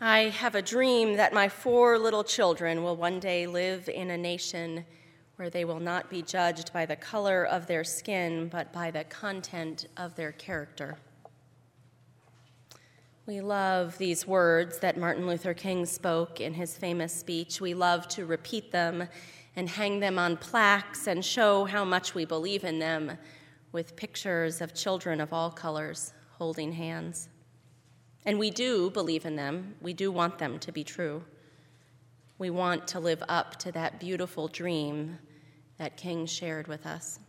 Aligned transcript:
I 0.00 0.24
have 0.24 0.54
a 0.54 0.60
dream 0.60 1.16
that 1.16 1.32
my 1.32 1.48
four 1.48 1.98
little 1.98 2.22
children 2.22 2.82
will 2.82 2.96
one 2.96 3.18
day 3.18 3.46
live 3.46 3.88
in 3.88 4.10
a 4.10 4.18
nation 4.18 4.84
where 5.36 5.48
they 5.48 5.64
will 5.64 5.80
not 5.80 6.10
be 6.10 6.20
judged 6.20 6.70
by 6.70 6.84
the 6.84 6.96
color 6.96 7.44
of 7.46 7.66
their 7.66 7.82
skin, 7.82 8.48
but 8.48 8.74
by 8.74 8.90
the 8.90 9.04
content 9.04 9.86
of 9.96 10.14
their 10.14 10.32
character. 10.32 10.98
We 13.24 13.40
love 13.40 13.96
these 13.96 14.26
words 14.26 14.80
that 14.80 14.98
Martin 14.98 15.26
Luther 15.26 15.54
King 15.54 15.86
spoke 15.86 16.42
in 16.42 16.52
his 16.52 16.76
famous 16.76 17.14
speech. 17.14 17.62
We 17.62 17.72
love 17.72 18.06
to 18.08 18.26
repeat 18.26 18.72
them 18.72 19.08
and 19.56 19.66
hang 19.66 20.00
them 20.00 20.18
on 20.18 20.36
plaques 20.36 21.06
and 21.06 21.24
show 21.24 21.64
how 21.64 21.86
much 21.86 22.14
we 22.14 22.26
believe 22.26 22.64
in 22.64 22.78
them 22.78 23.16
with 23.72 23.96
pictures 23.96 24.60
of 24.60 24.74
children 24.74 25.22
of 25.22 25.32
all 25.32 25.50
colors 25.50 26.12
holding 26.36 26.72
hands. 26.72 27.30
And 28.26 28.40
we 28.40 28.50
do 28.50 28.90
believe 28.90 29.24
in 29.24 29.36
them, 29.36 29.76
we 29.80 29.92
do 29.92 30.10
want 30.10 30.38
them 30.38 30.58
to 30.58 30.72
be 30.72 30.82
true. 30.82 31.22
We 32.38 32.50
want 32.50 32.88
to 32.88 33.00
live 33.00 33.22
up 33.28 33.56
to 33.60 33.72
that 33.72 34.00
beautiful 34.00 34.48
dream 34.48 35.18
that 35.78 35.96
King 35.96 36.26
shared 36.26 36.66
with 36.66 36.84
us. 36.86 37.20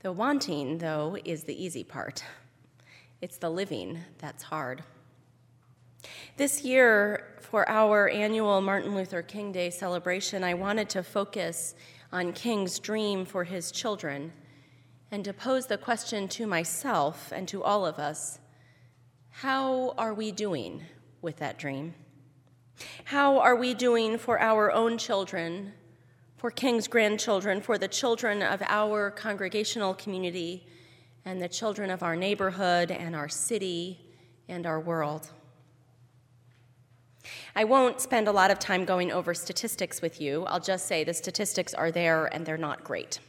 The 0.00 0.12
wanting, 0.12 0.78
though, 0.78 1.16
is 1.24 1.44
the 1.44 1.64
easy 1.64 1.82
part. 1.82 2.22
It's 3.22 3.38
the 3.38 3.48
living 3.48 4.00
that's 4.18 4.42
hard. 4.42 4.84
This 6.36 6.62
year, 6.62 7.38
for 7.40 7.66
our 7.68 8.10
annual 8.10 8.60
Martin 8.60 8.94
Luther 8.94 9.22
King 9.22 9.50
Day 9.50 9.70
celebration, 9.70 10.44
I 10.44 10.52
wanted 10.52 10.90
to 10.90 11.02
focus 11.02 11.74
on 12.12 12.34
King's 12.34 12.78
dream 12.78 13.24
for 13.24 13.44
his 13.44 13.72
children 13.72 14.32
and 15.10 15.24
to 15.24 15.32
pose 15.32 15.66
the 15.66 15.78
question 15.78 16.28
to 16.28 16.46
myself 16.46 17.32
and 17.34 17.48
to 17.48 17.62
all 17.62 17.86
of 17.86 17.98
us 17.98 18.40
how 19.40 19.92
are 19.98 20.14
we 20.14 20.32
doing 20.32 20.82
with 21.20 21.36
that 21.36 21.58
dream? 21.58 21.92
How 23.04 23.38
are 23.38 23.54
we 23.54 23.74
doing 23.74 24.16
for 24.16 24.40
our 24.40 24.72
own 24.72 24.96
children, 24.96 25.74
for 26.38 26.50
King's 26.50 26.88
grandchildren, 26.88 27.60
for 27.60 27.76
the 27.76 27.86
children 27.86 28.42
of 28.42 28.62
our 28.62 29.10
congregational 29.10 29.92
community, 29.92 30.66
and 31.26 31.38
the 31.38 31.50
children 31.50 31.90
of 31.90 32.02
our 32.02 32.16
neighborhood 32.16 32.90
and 32.90 33.14
our 33.14 33.28
city 33.28 34.00
and 34.48 34.64
our 34.64 34.80
world? 34.80 35.28
I 37.54 37.64
won't 37.64 38.00
spend 38.00 38.28
a 38.28 38.32
lot 38.32 38.50
of 38.50 38.58
time 38.58 38.86
going 38.86 39.12
over 39.12 39.34
statistics 39.34 40.00
with 40.00 40.18
you. 40.18 40.44
I'll 40.46 40.60
just 40.60 40.86
say 40.86 41.04
the 41.04 41.12
statistics 41.12 41.74
are 41.74 41.90
there 41.90 42.24
and 42.24 42.46
they're 42.46 42.56
not 42.56 42.84
great. 42.84 43.20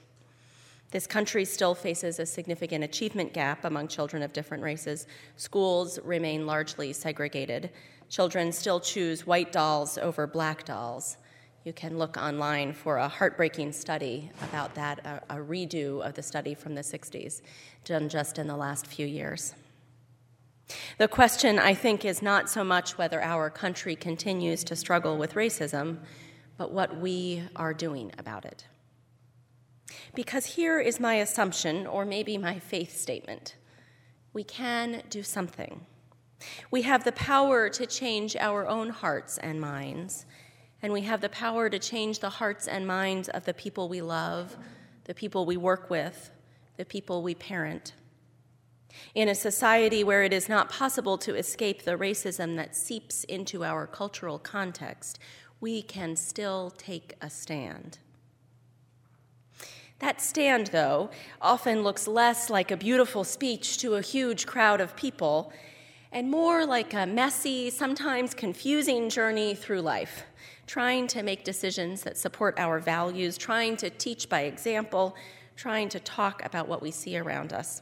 This 0.91 1.05
country 1.05 1.43
still 1.43 1.75
faces 1.75 2.19
a 2.19 2.25
significant 2.25 2.83
achievement 2.83 3.33
gap 3.33 3.65
among 3.65 3.89
children 3.89 4.23
of 4.23 4.31
different 4.31 4.63
races. 4.63 5.05
Schools 5.35 5.99
remain 6.03 6.45
largely 6.45 6.93
segregated. 6.93 7.71
Children 8.09 8.53
still 8.53 8.79
choose 8.79 9.27
white 9.27 9.51
dolls 9.51 9.97
over 9.97 10.25
black 10.25 10.63
dolls. 10.63 11.17
You 11.65 11.73
can 11.73 11.97
look 11.97 12.15
online 12.15 12.71
for 12.71 12.95
a 12.95 13.09
heartbreaking 13.09 13.73
study 13.73 14.31
about 14.41 14.73
that, 14.75 14.99
a, 15.05 15.35
a 15.35 15.35
redo 15.35 16.07
of 16.07 16.13
the 16.13 16.23
study 16.23 16.53
from 16.53 16.75
the 16.75 16.81
60s, 16.81 17.41
done 17.83 18.07
just 18.07 18.39
in 18.39 18.47
the 18.47 18.55
last 18.55 18.87
few 18.87 19.05
years. 19.05 19.53
The 20.97 21.09
question, 21.09 21.59
I 21.59 21.73
think, 21.73 22.05
is 22.05 22.21
not 22.21 22.49
so 22.49 22.63
much 22.63 22.97
whether 22.97 23.21
our 23.21 23.49
country 23.49 23.97
continues 23.97 24.63
to 24.63 24.77
struggle 24.77 25.17
with 25.17 25.33
racism, 25.33 25.99
but 26.57 26.71
what 26.71 27.01
we 27.01 27.43
are 27.57 27.73
doing 27.73 28.13
about 28.17 28.45
it. 28.45 28.65
Because 30.17 30.47
here 30.47 30.79
is 30.79 30.99
my 30.99 31.13
assumption, 31.13 31.85
or 31.85 32.03
maybe 32.03 32.39
my 32.39 32.57
faith 32.57 32.97
statement 32.97 33.55
we 34.33 34.43
can 34.43 35.03
do 35.11 35.21
something. 35.21 35.85
We 36.71 36.81
have 36.81 37.03
the 37.03 37.11
power 37.11 37.69
to 37.69 37.85
change 37.85 38.35
our 38.35 38.67
own 38.67 38.89
hearts 38.89 39.37
and 39.37 39.61
minds, 39.61 40.25
and 40.81 40.91
we 40.91 41.01
have 41.01 41.21
the 41.21 41.29
power 41.29 41.69
to 41.69 41.77
change 41.77 42.17
the 42.17 42.31
hearts 42.31 42.67
and 42.67 42.87
minds 42.87 43.29
of 43.29 43.45
the 43.45 43.53
people 43.53 43.89
we 43.89 44.01
love, 44.01 44.57
the 45.03 45.13
people 45.13 45.45
we 45.45 45.55
work 45.55 45.91
with, 45.91 46.31
the 46.77 46.85
people 46.85 47.21
we 47.21 47.35
parent. 47.35 47.93
In 49.13 49.29
a 49.29 49.35
society 49.35 50.03
where 50.03 50.23
it 50.23 50.33
is 50.33 50.49
not 50.49 50.67
possible 50.67 51.19
to 51.19 51.35
escape 51.35 51.83
the 51.83 51.95
racism 51.95 52.55
that 52.55 52.75
seeps 52.75 53.23
into 53.25 53.63
our 53.63 53.85
cultural 53.85 54.39
context, 54.39 55.19
we 55.59 55.83
can 55.83 56.15
still 56.15 56.71
take 56.71 57.13
a 57.21 57.29
stand. 57.29 57.99
That 59.99 60.21
stand, 60.21 60.67
though, 60.67 61.09
often 61.41 61.81
looks 61.81 62.07
less 62.07 62.49
like 62.49 62.69
a 62.69 62.77
beautiful 62.77 63.23
speech 63.23 63.79
to 63.79 63.95
a 63.95 64.01
huge 64.01 64.45
crowd 64.45 64.79
of 64.79 64.95
people 64.95 65.51
and 66.11 66.29
more 66.29 66.65
like 66.65 66.93
a 66.93 67.05
messy, 67.05 67.69
sometimes 67.69 68.33
confusing 68.33 69.09
journey 69.09 69.55
through 69.55 69.81
life, 69.81 70.23
trying 70.65 71.07
to 71.07 71.23
make 71.23 71.43
decisions 71.43 72.03
that 72.03 72.17
support 72.17 72.57
our 72.59 72.79
values, 72.79 73.37
trying 73.37 73.75
to 73.77 73.89
teach 73.89 74.29
by 74.29 74.41
example, 74.41 75.15
trying 75.55 75.89
to 75.89 75.99
talk 75.99 76.45
about 76.45 76.67
what 76.67 76.81
we 76.81 76.91
see 76.91 77.17
around 77.17 77.51
us. 77.51 77.81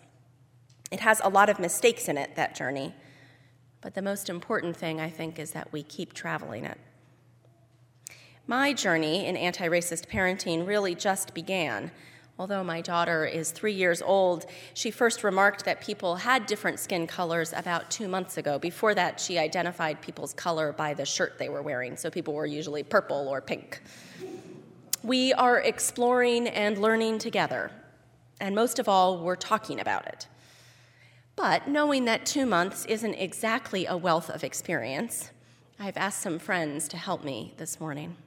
It 0.91 1.01
has 1.01 1.21
a 1.23 1.29
lot 1.29 1.49
of 1.49 1.59
mistakes 1.59 2.07
in 2.07 2.17
it, 2.17 2.35
that 2.35 2.55
journey, 2.55 2.95
but 3.81 3.93
the 3.93 4.01
most 4.01 4.29
important 4.29 4.75
thing, 4.75 4.99
I 4.99 5.09
think, 5.09 5.37
is 5.37 5.51
that 5.51 5.71
we 5.71 5.83
keep 5.83 6.13
traveling 6.13 6.65
it. 6.65 6.79
My 8.47 8.73
journey 8.73 9.25
in 9.25 9.35
anti 9.35 9.67
racist 9.67 10.07
parenting 10.07 10.67
really 10.67 10.93
just 10.93 11.33
began. 11.33 11.89
Although 12.37 12.63
my 12.63 12.81
daughter 12.81 13.25
is 13.25 13.49
three 13.49 13.73
years 13.73 14.03
old, 14.03 14.45
she 14.75 14.91
first 14.91 15.23
remarked 15.23 15.65
that 15.65 15.81
people 15.81 16.17
had 16.17 16.45
different 16.45 16.79
skin 16.79 17.07
colors 17.07 17.53
about 17.55 17.89
two 17.89 18.07
months 18.07 18.37
ago. 18.37 18.59
Before 18.59 18.93
that, 18.93 19.19
she 19.19 19.39
identified 19.39 19.99
people's 19.99 20.33
color 20.33 20.73
by 20.73 20.93
the 20.93 21.05
shirt 21.05 21.39
they 21.39 21.49
were 21.49 21.63
wearing, 21.63 21.97
so 21.97 22.11
people 22.11 22.35
were 22.35 22.45
usually 22.45 22.83
purple 22.83 23.27
or 23.29 23.41
pink. 23.41 23.81
We 25.01 25.33
are 25.33 25.59
exploring 25.61 26.47
and 26.47 26.77
learning 26.77 27.19
together, 27.19 27.71
and 28.39 28.53
most 28.53 28.77
of 28.77 28.87
all, 28.87 29.23
we're 29.23 29.37
talking 29.37 29.79
about 29.79 30.05
it. 30.05 30.27
But 31.35 31.67
knowing 31.67 32.05
that 32.05 32.25
two 32.27 32.45
months 32.45 32.85
isn't 32.85 33.15
exactly 33.15 33.87
a 33.87 33.97
wealth 33.97 34.29
of 34.29 34.43
experience, 34.43 35.31
I've 35.79 35.97
asked 35.97 36.21
some 36.21 36.37
friends 36.37 36.87
to 36.89 36.97
help 36.97 37.23
me 37.23 37.53
this 37.57 37.79
morning. 37.79 38.17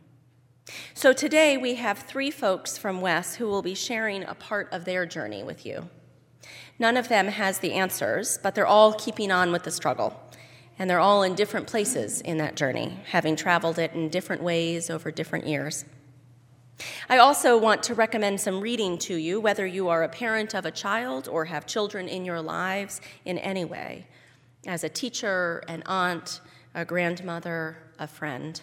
So 0.95 1.13
today 1.13 1.57
we 1.57 1.77
have 1.77 1.99
three 1.99 2.31
folks 2.31 2.77
from 2.77 3.01
Wes 3.01 3.37
who 3.37 3.47
will 3.47 3.63
be 3.63 3.75
sharing 3.75 4.25
a 4.25 4.35
part 4.35 4.69
of 4.73 4.85
their 4.85 5.07
journey 5.07 5.43
with 5.43 5.65
you. 5.65 5.89
None 6.79 6.97
of 6.97 7.09
them 7.09 7.29
has 7.29 7.59
the 7.59 7.73
answers, 7.73 8.39
but 8.43 8.55
they're 8.55 8.67
all 8.67 8.93
keeping 8.93 9.31
on 9.31 9.53
with 9.53 9.65
the 9.65 9.71
struggle. 9.71 10.21
And 10.79 10.89
they're 10.89 11.01
all 11.01 11.25
in 11.25 11.35
different 11.35 11.67
places 11.67 12.21
in 12.21 12.39
that 12.39 12.55
journey, 12.55 12.99
having 13.11 13.35
traveled 13.35 13.79
it 13.79 13.93
in 13.95 14.09
different 14.11 14.43
ways 14.43 14.91
over 14.91 15.11
different 15.11 15.47
years. 15.47 15.85
I 17.09 17.19
also 17.19 17.59
want 17.59 17.83
to 17.85 17.95
recommend 17.95 18.41
some 18.41 18.61
reading 18.61 18.99
to 18.99 19.17
you, 19.17 19.41
whether 19.41 19.67
you 19.67 19.89
are 19.89 20.05
a 20.05 20.09
parent 20.09 20.55
of 20.55 20.65
a 20.65 20.71
child 20.71 21.27
or 21.27 21.47
have 21.47 21.67
children 21.67 22.09
in 22.09 22.25
your 22.25 22.41
lives 22.41 23.01
in 23.25 23.39
any 23.39 23.65
way, 23.65 24.07
as 24.67 24.85
a 24.85 24.89
teacher, 24.89 25.65
an 25.67 25.83
aunt, 25.87 26.41
a 26.75 26.85
grandmother, 26.85 27.79
a 27.99 28.07
friend. 28.07 28.61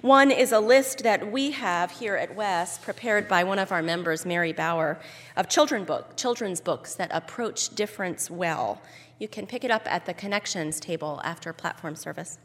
One 0.00 0.30
is 0.30 0.52
a 0.52 0.60
list 0.60 1.02
that 1.02 1.30
we 1.30 1.52
have 1.52 1.90
here 1.90 2.16
at 2.16 2.34
West, 2.34 2.82
prepared 2.82 3.28
by 3.28 3.44
one 3.44 3.58
of 3.58 3.72
our 3.72 3.82
members, 3.82 4.26
Mary 4.26 4.52
Bauer, 4.52 4.98
of 5.36 5.48
children 5.48 5.84
book, 5.84 6.16
children's 6.16 6.60
books 6.60 6.94
that 6.94 7.10
approach 7.12 7.74
difference 7.74 8.30
well. 8.30 8.80
You 9.18 9.28
can 9.28 9.46
pick 9.46 9.64
it 9.64 9.70
up 9.70 9.82
at 9.86 10.06
the 10.06 10.14
connections 10.14 10.80
table 10.80 11.20
after 11.24 11.52
platform 11.52 11.96
service. 11.96 12.38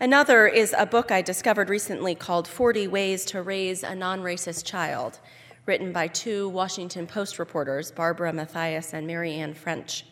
Another 0.00 0.46
is 0.46 0.74
a 0.76 0.86
book 0.86 1.10
I 1.10 1.22
discovered 1.22 1.70
recently 1.70 2.14
called 2.14 2.48
40 2.48 2.88
Ways 2.88 3.24
to 3.26 3.42
Raise 3.42 3.82
a 3.82 3.94
Non 3.94 4.20
Racist 4.20 4.64
Child, 4.64 5.18
written 5.66 5.92
by 5.92 6.08
two 6.08 6.48
Washington 6.48 7.06
Post 7.06 7.38
reporters, 7.38 7.90
Barbara 7.92 8.32
Mathias 8.32 8.92
and 8.92 9.06
Mary 9.06 9.34
Ann 9.34 9.54
French. 9.54 10.04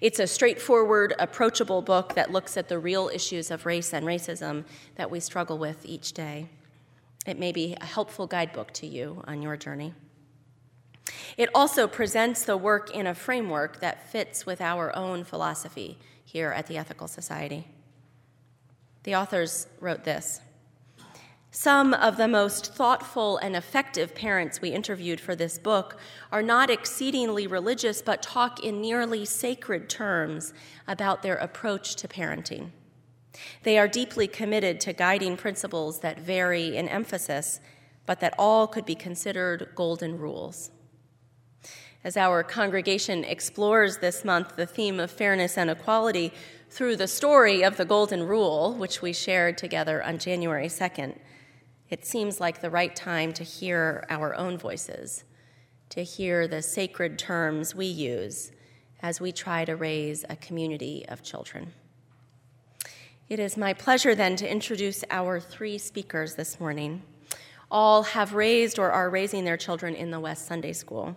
It's 0.00 0.18
a 0.18 0.26
straightforward, 0.26 1.14
approachable 1.18 1.82
book 1.82 2.14
that 2.14 2.32
looks 2.32 2.56
at 2.56 2.68
the 2.68 2.78
real 2.78 3.08
issues 3.12 3.50
of 3.50 3.66
race 3.66 3.92
and 3.94 4.04
racism 4.04 4.64
that 4.96 5.10
we 5.10 5.20
struggle 5.20 5.58
with 5.58 5.84
each 5.84 6.12
day. 6.12 6.48
It 7.26 7.38
may 7.38 7.52
be 7.52 7.76
a 7.80 7.84
helpful 7.84 8.26
guidebook 8.26 8.72
to 8.74 8.86
you 8.86 9.22
on 9.26 9.42
your 9.42 9.56
journey. 9.56 9.94
It 11.36 11.48
also 11.54 11.86
presents 11.86 12.44
the 12.44 12.56
work 12.56 12.90
in 12.94 13.06
a 13.06 13.14
framework 13.14 13.80
that 13.80 14.10
fits 14.10 14.44
with 14.44 14.60
our 14.60 14.94
own 14.96 15.24
philosophy 15.24 15.98
here 16.24 16.50
at 16.50 16.66
the 16.66 16.76
Ethical 16.76 17.08
Society. 17.08 17.66
The 19.04 19.16
authors 19.16 19.66
wrote 19.80 20.04
this 20.04 20.40
some 21.54 21.92
of 21.92 22.16
the 22.16 22.28
most 22.28 22.72
thoughtful 22.74 23.36
and 23.36 23.54
effective 23.54 24.14
parents 24.14 24.62
we 24.62 24.70
interviewed 24.70 25.20
for 25.20 25.36
this 25.36 25.58
book 25.58 25.98
are 26.32 26.40
not 26.40 26.70
exceedingly 26.70 27.46
religious, 27.46 28.00
but 28.00 28.22
talk 28.22 28.64
in 28.64 28.80
nearly 28.80 29.26
sacred 29.26 29.90
terms 29.90 30.54
about 30.88 31.20
their 31.20 31.36
approach 31.36 31.94
to 31.96 32.08
parenting. 32.08 32.70
They 33.64 33.78
are 33.78 33.86
deeply 33.86 34.26
committed 34.26 34.80
to 34.80 34.94
guiding 34.94 35.36
principles 35.36 36.00
that 36.00 36.18
vary 36.18 36.74
in 36.74 36.88
emphasis, 36.88 37.60
but 38.06 38.20
that 38.20 38.34
all 38.38 38.66
could 38.66 38.86
be 38.86 38.94
considered 38.94 39.68
golden 39.74 40.18
rules. 40.18 40.70
As 42.02 42.16
our 42.16 42.42
congregation 42.42 43.24
explores 43.24 43.98
this 43.98 44.24
month 44.24 44.56
the 44.56 44.66
theme 44.66 44.98
of 44.98 45.10
fairness 45.10 45.58
and 45.58 45.68
equality 45.68 46.32
through 46.70 46.96
the 46.96 47.06
story 47.06 47.62
of 47.62 47.76
the 47.76 47.84
Golden 47.84 48.26
Rule, 48.26 48.72
which 48.72 49.02
we 49.02 49.12
shared 49.12 49.58
together 49.58 50.02
on 50.02 50.18
January 50.18 50.68
2nd, 50.68 51.18
it 51.92 52.06
seems 52.06 52.40
like 52.40 52.62
the 52.62 52.70
right 52.70 52.96
time 52.96 53.34
to 53.34 53.44
hear 53.44 54.06
our 54.08 54.34
own 54.34 54.56
voices, 54.56 55.24
to 55.90 56.02
hear 56.02 56.48
the 56.48 56.62
sacred 56.62 57.18
terms 57.18 57.74
we 57.74 57.84
use 57.84 58.50
as 59.02 59.20
we 59.20 59.30
try 59.30 59.62
to 59.66 59.76
raise 59.76 60.24
a 60.30 60.36
community 60.36 61.04
of 61.08 61.22
children. 61.22 61.70
It 63.28 63.38
is 63.38 63.58
my 63.58 63.74
pleasure 63.74 64.14
then 64.14 64.36
to 64.36 64.50
introduce 64.50 65.04
our 65.10 65.38
three 65.38 65.76
speakers 65.76 66.34
this 66.34 66.58
morning. 66.58 67.02
All 67.70 68.04
have 68.04 68.32
raised 68.32 68.78
or 68.78 68.90
are 68.90 69.10
raising 69.10 69.44
their 69.44 69.58
children 69.58 69.94
in 69.94 70.10
the 70.10 70.20
West 70.20 70.46
Sunday 70.46 70.72
School. 70.72 71.14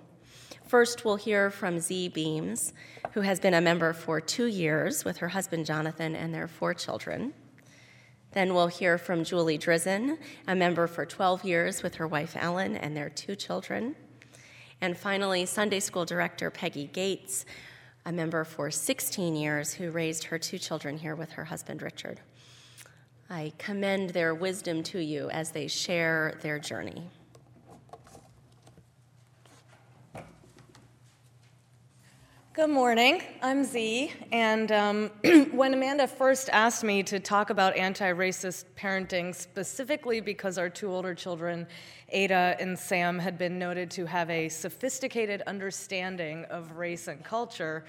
First, 0.68 1.06
we'll 1.06 1.16
hear 1.16 1.50
from 1.52 1.80
Z 1.80 2.10
Beams, 2.10 2.74
who 3.14 3.22
has 3.22 3.40
been 3.40 3.54
a 3.54 3.62
member 3.62 3.94
for 3.94 4.20
two 4.20 4.48
years 4.48 5.06
with 5.06 5.18
her 5.18 5.30
husband 5.30 5.66
Jonathan 5.66 6.18
and 6.18 6.34
their 6.34 6.50
four 6.50 6.74
children. 6.74 7.34
Then 8.36 8.54
we'll 8.54 8.68
hear 8.68 8.98
from 8.98 9.24
Julie 9.24 9.58
Drizzen, 9.58 10.18
a 10.46 10.56
member 10.56 10.88
for 10.88 11.06
12 11.06 11.46
years 11.46 11.82
with 11.82 11.96
her 11.96 12.06
wife 12.06 12.36
Ellen 12.38 12.76
and 12.76 12.96
their 12.96 13.10
two 13.10 13.34
children. 13.34 13.96
And 14.82 14.98
finally, 14.98 15.46
Sunday 15.46 15.80
School 15.80 16.04
Director 16.04 16.52
Peggy 16.52 16.88
Gates, 16.88 17.46
a 18.06 18.12
member 18.12 18.44
for 18.44 18.70
16 18.70 19.38
years 19.38 19.74
who 19.74 19.90
raised 19.90 20.26
her 20.26 20.38
two 20.38 20.58
children 20.58 20.98
here 20.98 21.16
with 21.16 21.32
her 21.32 21.46
husband 21.46 21.82
Richard. 21.82 22.20
I 23.30 23.54
commend 23.58 24.10
their 24.10 24.36
wisdom 24.36 24.84
to 24.84 25.00
you 25.00 25.30
as 25.30 25.52
they 25.52 25.68
share 25.68 26.38
their 26.42 26.60
journey. 26.60 27.10
Good 32.56 32.70
morning. 32.70 33.22
I'm 33.42 33.66
Z, 33.66 34.14
and 34.32 34.72
um, 34.72 35.12
when 35.52 35.74
Amanda 35.74 36.08
first 36.08 36.50
asked 36.54 36.86
me 36.86 37.04
to 37.04 37.20
talk 37.20 37.50
about 37.50 37.76
anti 37.76 38.14
racist 38.14 38.64
parenting, 38.78 39.36
specifically 39.36 40.22
because 40.22 40.58
our 40.58 40.70
two 40.70 40.90
older 40.90 41.14
children, 41.14 41.68
Ada 42.08 42.56
and 42.58 42.80
Sam, 42.80 43.20
had 43.20 43.38
been 43.38 43.60
noted 43.60 43.92
to 43.92 44.06
have 44.06 44.30
a 44.30 44.48
sophisticated 44.48 45.42
understanding 45.48 46.46
of 46.46 46.78
race 46.78 47.10
and 47.10 47.22
culture, 47.26 47.84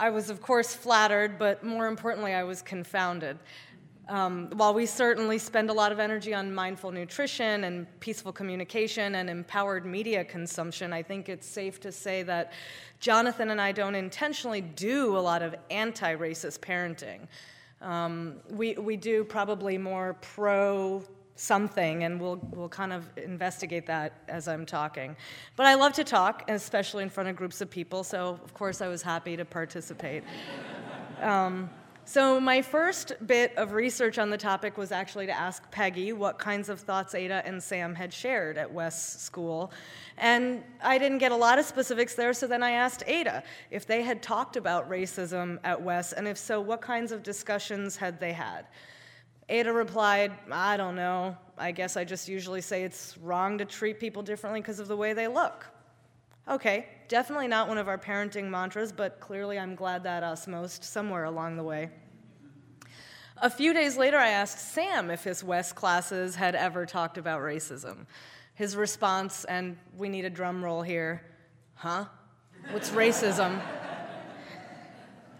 I 0.00 0.08
was, 0.08 0.30
of 0.30 0.40
course, 0.40 0.72
flattered, 0.72 1.36
but 1.36 1.62
more 1.62 1.86
importantly, 1.86 2.32
I 2.32 2.44
was 2.44 2.62
confounded. 2.62 3.38
Um, 4.10 4.50
while 4.54 4.74
we 4.74 4.86
certainly 4.86 5.38
spend 5.38 5.70
a 5.70 5.72
lot 5.72 5.92
of 5.92 6.00
energy 6.00 6.34
on 6.34 6.52
mindful 6.52 6.90
nutrition 6.90 7.62
and 7.62 7.86
peaceful 8.00 8.32
communication 8.32 9.14
and 9.14 9.30
empowered 9.30 9.86
media 9.86 10.24
consumption, 10.24 10.92
I 10.92 11.00
think 11.00 11.28
it's 11.28 11.46
safe 11.46 11.78
to 11.82 11.92
say 11.92 12.24
that 12.24 12.52
Jonathan 12.98 13.50
and 13.50 13.60
I 13.60 13.70
don't 13.70 13.94
intentionally 13.94 14.62
do 14.62 15.16
a 15.16 15.20
lot 15.20 15.42
of 15.42 15.54
anti 15.70 16.16
racist 16.16 16.58
parenting. 16.58 17.28
Um, 17.80 18.40
we, 18.50 18.74
we 18.74 18.96
do 18.96 19.22
probably 19.22 19.78
more 19.78 20.14
pro 20.14 21.04
something, 21.36 22.02
and 22.02 22.20
we'll, 22.20 22.40
we'll 22.50 22.68
kind 22.68 22.92
of 22.92 23.08
investigate 23.16 23.86
that 23.86 24.24
as 24.26 24.48
I'm 24.48 24.66
talking. 24.66 25.14
But 25.54 25.66
I 25.66 25.74
love 25.74 25.92
to 25.92 26.04
talk, 26.04 26.50
especially 26.50 27.04
in 27.04 27.10
front 27.10 27.28
of 27.28 27.36
groups 27.36 27.60
of 27.60 27.70
people, 27.70 28.02
so 28.02 28.40
of 28.42 28.52
course 28.54 28.80
I 28.80 28.88
was 28.88 29.02
happy 29.02 29.36
to 29.36 29.44
participate. 29.44 30.24
Um, 31.20 31.68
so, 32.10 32.40
my 32.40 32.60
first 32.60 33.12
bit 33.24 33.56
of 33.56 33.70
research 33.70 34.18
on 34.18 34.30
the 34.30 34.36
topic 34.36 34.76
was 34.76 34.90
actually 34.90 35.26
to 35.26 35.32
ask 35.32 35.70
Peggy 35.70 36.12
what 36.12 36.40
kinds 36.40 36.68
of 36.68 36.80
thoughts 36.80 37.14
Ada 37.14 37.42
and 37.44 37.62
Sam 37.62 37.94
had 37.94 38.12
shared 38.12 38.58
at 38.58 38.72
West 38.72 39.20
School. 39.20 39.70
And 40.18 40.64
I 40.82 40.98
didn't 40.98 41.18
get 41.18 41.30
a 41.30 41.36
lot 41.36 41.60
of 41.60 41.66
specifics 41.66 42.16
there, 42.16 42.32
so 42.32 42.48
then 42.48 42.64
I 42.64 42.72
asked 42.72 43.04
Ada 43.06 43.44
if 43.70 43.86
they 43.86 44.02
had 44.02 44.24
talked 44.24 44.56
about 44.56 44.90
racism 44.90 45.60
at 45.62 45.80
West, 45.80 46.14
and 46.16 46.26
if 46.26 46.36
so, 46.36 46.60
what 46.60 46.80
kinds 46.80 47.12
of 47.12 47.22
discussions 47.22 47.96
had 47.96 48.18
they 48.18 48.32
had. 48.32 48.66
Ada 49.48 49.72
replied, 49.72 50.32
I 50.50 50.76
don't 50.76 50.96
know. 50.96 51.36
I 51.56 51.70
guess 51.70 51.96
I 51.96 52.02
just 52.02 52.26
usually 52.28 52.60
say 52.60 52.82
it's 52.82 53.16
wrong 53.18 53.56
to 53.58 53.64
treat 53.64 54.00
people 54.00 54.24
differently 54.24 54.60
because 54.60 54.80
of 54.80 54.88
the 54.88 54.96
way 54.96 55.12
they 55.12 55.28
look. 55.28 55.64
Okay, 56.48 56.86
definitely 57.08 57.48
not 57.48 57.68
one 57.68 57.78
of 57.78 57.88
our 57.88 57.98
parenting 57.98 58.48
mantras, 58.48 58.92
but 58.92 59.20
clearly 59.20 59.58
I'm 59.58 59.74
glad 59.74 60.02
that 60.04 60.22
uh, 60.22 60.26
us 60.26 60.46
most 60.46 60.84
somewhere 60.84 61.24
along 61.24 61.56
the 61.56 61.62
way. 61.62 61.90
A 63.38 63.50
few 63.50 63.72
days 63.72 63.96
later, 63.96 64.18
I 64.18 64.28
asked 64.28 64.72
Sam 64.72 65.10
if 65.10 65.24
his 65.24 65.42
West 65.42 65.74
classes 65.74 66.34
had 66.34 66.54
ever 66.54 66.86
talked 66.86 67.18
about 67.18 67.40
racism. 67.40 68.06
His 68.54 68.76
response, 68.76 69.44
and 69.44 69.78
we 69.96 70.08
need 70.08 70.24
a 70.24 70.30
drum 70.30 70.62
roll 70.62 70.82
here 70.82 71.22
huh? 71.80 72.04
What's 72.72 72.90
racism? 72.90 73.58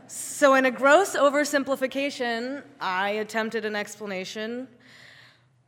so, 0.07 0.55
in 0.55 0.65
a 0.65 0.71
gross 0.71 1.15
oversimplification, 1.15 2.63
I 2.81 3.11
attempted 3.11 3.67
an 3.67 3.77
explanation 3.77 4.67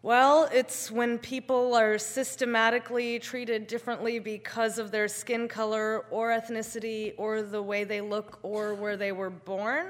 well, 0.03 0.49
it's 0.53 0.91
when 0.91 1.19
people 1.19 1.75
are 1.75 1.97
systematically 1.97 3.21
treated 3.21 3.69
differently 3.69 4.19
because 4.19 4.79
of 4.79 4.91
their 4.91 5.07
skin 5.07 5.47
color 5.47 6.07
or 6.11 6.31
ethnicity 6.31 7.15
or 7.17 7.43
the 7.43 7.63
way 7.63 7.85
they 7.85 8.01
look 8.01 8.41
or 8.43 8.75
where 8.75 8.97
they 8.97 9.13
were 9.13 9.31
born. 9.31 9.87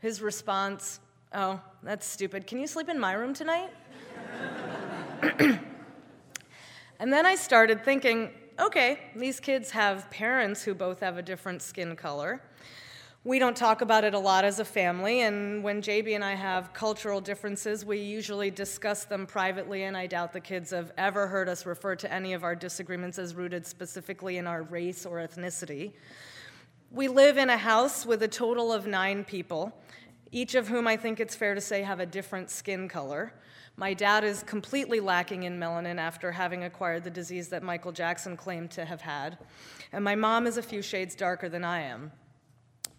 His 0.00 0.22
response, 0.22 1.00
Oh, 1.36 1.60
that's 1.82 2.06
stupid. 2.06 2.46
Can 2.46 2.60
you 2.60 2.66
sleep 2.68 2.88
in 2.88 2.98
my 2.98 3.12
room 3.12 3.34
tonight? 3.34 3.70
and 7.00 7.12
then 7.12 7.26
I 7.26 7.34
started 7.34 7.84
thinking, 7.84 8.30
okay, 8.60 9.00
these 9.16 9.40
kids 9.40 9.72
have 9.72 10.08
parents 10.10 10.62
who 10.62 10.74
both 10.74 11.00
have 11.00 11.18
a 11.18 11.22
different 11.22 11.60
skin 11.60 11.96
color. 11.96 12.40
We 13.26 13.38
don't 13.38 13.56
talk 13.56 13.80
about 13.80 14.04
it 14.04 14.12
a 14.12 14.18
lot 14.18 14.44
as 14.44 14.58
a 14.58 14.66
family, 14.66 15.22
and 15.22 15.64
when 15.64 15.80
JB 15.80 16.14
and 16.14 16.22
I 16.22 16.34
have 16.34 16.74
cultural 16.74 17.22
differences, 17.22 17.82
we 17.82 17.98
usually 17.98 18.50
discuss 18.50 19.04
them 19.04 19.24
privately, 19.26 19.84
and 19.84 19.96
I 19.96 20.06
doubt 20.06 20.34
the 20.34 20.40
kids 20.40 20.72
have 20.72 20.92
ever 20.98 21.26
heard 21.26 21.48
us 21.48 21.64
refer 21.64 21.96
to 21.96 22.12
any 22.12 22.34
of 22.34 22.44
our 22.44 22.54
disagreements 22.54 23.18
as 23.18 23.34
rooted 23.34 23.66
specifically 23.66 24.36
in 24.36 24.46
our 24.46 24.62
race 24.64 25.06
or 25.06 25.26
ethnicity. 25.26 25.92
We 26.90 27.08
live 27.08 27.38
in 27.38 27.48
a 27.48 27.56
house 27.56 28.04
with 28.04 28.22
a 28.22 28.28
total 28.28 28.70
of 28.70 28.86
nine 28.86 29.24
people, 29.24 29.72
each 30.30 30.54
of 30.54 30.68
whom 30.68 30.86
I 30.86 30.98
think 30.98 31.18
it's 31.18 31.34
fair 31.34 31.54
to 31.54 31.62
say 31.62 31.80
have 31.80 32.00
a 32.00 32.06
different 32.06 32.50
skin 32.50 32.90
color. 32.90 33.32
My 33.78 33.94
dad 33.94 34.24
is 34.24 34.42
completely 34.42 35.00
lacking 35.00 35.44
in 35.44 35.58
melanin 35.58 35.96
after 35.96 36.30
having 36.30 36.64
acquired 36.64 37.04
the 37.04 37.10
disease 37.10 37.48
that 37.48 37.62
Michael 37.62 37.90
Jackson 37.90 38.36
claimed 38.36 38.70
to 38.72 38.84
have 38.84 39.00
had, 39.00 39.38
and 39.92 40.04
my 40.04 40.14
mom 40.14 40.46
is 40.46 40.58
a 40.58 40.62
few 40.62 40.82
shades 40.82 41.14
darker 41.14 41.48
than 41.48 41.64
I 41.64 41.80
am. 41.80 42.12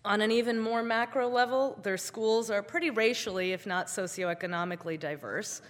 On 0.05 0.21
an 0.21 0.29
even 0.29 0.59
more 0.59 0.83
macro 0.83 1.27
level, 1.27 1.79
their 1.81 1.97
schools 1.97 2.51
are 2.51 2.61
pretty 2.61 2.91
racially, 2.91 3.53
if 3.53 3.65
not 3.65 3.87
socioeconomically, 3.87 4.99
diverse. 4.99 5.63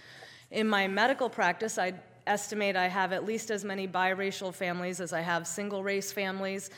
In 0.50 0.68
my 0.68 0.86
medical 0.86 1.30
practice, 1.30 1.78
I 1.78 1.94
estimate 2.26 2.76
I 2.76 2.86
have 2.86 3.14
at 3.14 3.24
least 3.24 3.50
as 3.50 3.64
many 3.64 3.88
biracial 3.88 4.52
families 4.52 5.00
as 5.00 5.14
I 5.14 5.22
have 5.22 5.46
single 5.46 5.82
race 5.82 6.12
families. 6.12 6.68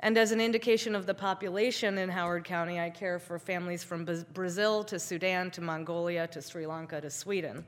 And 0.00 0.18
as 0.18 0.32
an 0.32 0.40
indication 0.40 0.96
of 0.96 1.06
the 1.06 1.14
population 1.14 1.98
in 1.98 2.08
Howard 2.08 2.42
County, 2.42 2.80
I 2.80 2.90
care 2.90 3.20
for 3.20 3.38
families 3.38 3.84
from 3.84 4.04
Brazil 4.34 4.82
to 4.82 4.98
Sudan 4.98 5.52
to 5.52 5.60
Mongolia 5.60 6.26
to 6.26 6.42
Sri 6.42 6.66
Lanka 6.66 7.00
to 7.00 7.10
Sweden. 7.10 7.64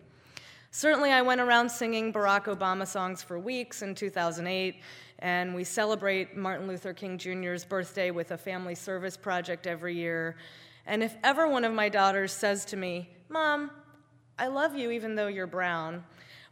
Certainly, 0.72 1.12
I 1.12 1.22
went 1.22 1.40
around 1.40 1.70
singing 1.70 2.12
Barack 2.12 2.44
Obama 2.44 2.86
songs 2.86 3.22
for 3.22 3.38
weeks 3.38 3.82
in 3.82 3.94
2008 3.94 4.80
and 5.18 5.54
we 5.54 5.64
celebrate 5.64 6.36
Martin 6.36 6.66
Luther 6.66 6.92
King 6.92 7.18
Jr.'s 7.18 7.64
birthday 7.64 8.10
with 8.10 8.32
a 8.32 8.38
family 8.38 8.74
service 8.74 9.16
project 9.16 9.66
every 9.66 9.94
year. 9.94 10.36
And 10.86 11.02
if 11.02 11.16
ever 11.24 11.48
one 11.48 11.64
of 11.64 11.72
my 11.72 11.88
daughters 11.88 12.32
says 12.32 12.64
to 12.66 12.76
me, 12.76 13.10
Mom, 13.28 13.70
I 14.38 14.48
love 14.48 14.76
you 14.76 14.90
even 14.90 15.14
though 15.14 15.26
you're 15.26 15.46
brown, 15.46 16.04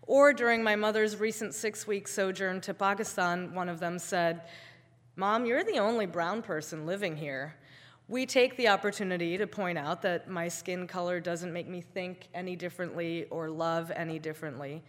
or 0.07 0.33
during 0.33 0.63
my 0.63 0.77
mother's 0.77 1.17
recent 1.17 1.55
six 1.55 1.87
week 1.87 2.09
sojourn 2.09 2.61
to 2.63 2.75
Pakistan, 2.75 3.55
one 3.55 3.69
of 3.69 3.81
them 3.81 3.99
said, 3.99 4.43
Mom, 5.17 5.47
you're 5.47 5.65
the 5.65 5.79
only 5.79 6.07
brown 6.07 6.43
person 6.43 6.87
living 6.87 7.17
here. 7.17 7.55
We 8.09 8.27
take 8.27 8.57
the 8.57 8.69
opportunity 8.69 9.39
to 9.39 9.47
point 9.47 9.79
out 9.79 10.03
that 10.03 10.29
my 10.29 10.49
skin 10.49 10.87
color 10.87 11.21
doesn't 11.21 11.53
make 11.53 11.69
me 11.69 11.81
think 11.81 12.29
any 12.35 12.57
differently 12.57 13.27
or 13.31 13.49
love 13.49 13.91
any 13.95 14.19
differently. 14.19 14.83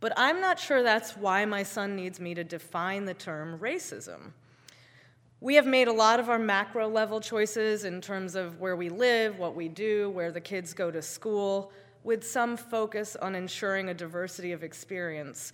But 0.00 0.14
I'm 0.16 0.40
not 0.40 0.58
sure 0.58 0.82
that's 0.82 1.16
why 1.16 1.44
my 1.44 1.62
son 1.62 1.94
needs 1.94 2.18
me 2.18 2.34
to 2.34 2.42
define 2.42 3.04
the 3.04 3.14
term 3.14 3.58
racism. 3.58 4.32
We 5.42 5.54
have 5.54 5.66
made 5.66 5.88
a 5.88 5.92
lot 5.92 6.20
of 6.20 6.28
our 6.28 6.38
macro 6.38 6.88
level 6.88 7.20
choices 7.20 7.84
in 7.84 8.00
terms 8.00 8.34
of 8.34 8.60
where 8.60 8.76
we 8.76 8.88
live, 8.88 9.38
what 9.38 9.54
we 9.54 9.68
do, 9.68 10.10
where 10.10 10.32
the 10.32 10.40
kids 10.40 10.74
go 10.74 10.90
to 10.90 11.00
school, 11.00 11.72
with 12.02 12.26
some 12.26 12.56
focus 12.56 13.16
on 13.16 13.34
ensuring 13.34 13.90
a 13.90 13.94
diversity 13.94 14.52
of 14.52 14.62
experience. 14.62 15.52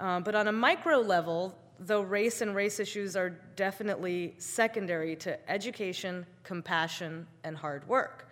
Uh, 0.00 0.20
but 0.20 0.34
on 0.34 0.48
a 0.48 0.52
micro 0.52 0.98
level, 0.98 1.54
though 1.78 2.00
race 2.00 2.40
and 2.40 2.54
race 2.54 2.80
issues 2.80 3.16
are 3.16 3.30
definitely 3.56 4.34
secondary 4.38 5.16
to 5.16 5.50
education, 5.50 6.26
compassion, 6.44 7.26
and 7.44 7.56
hard 7.56 7.86
work. 7.88 8.28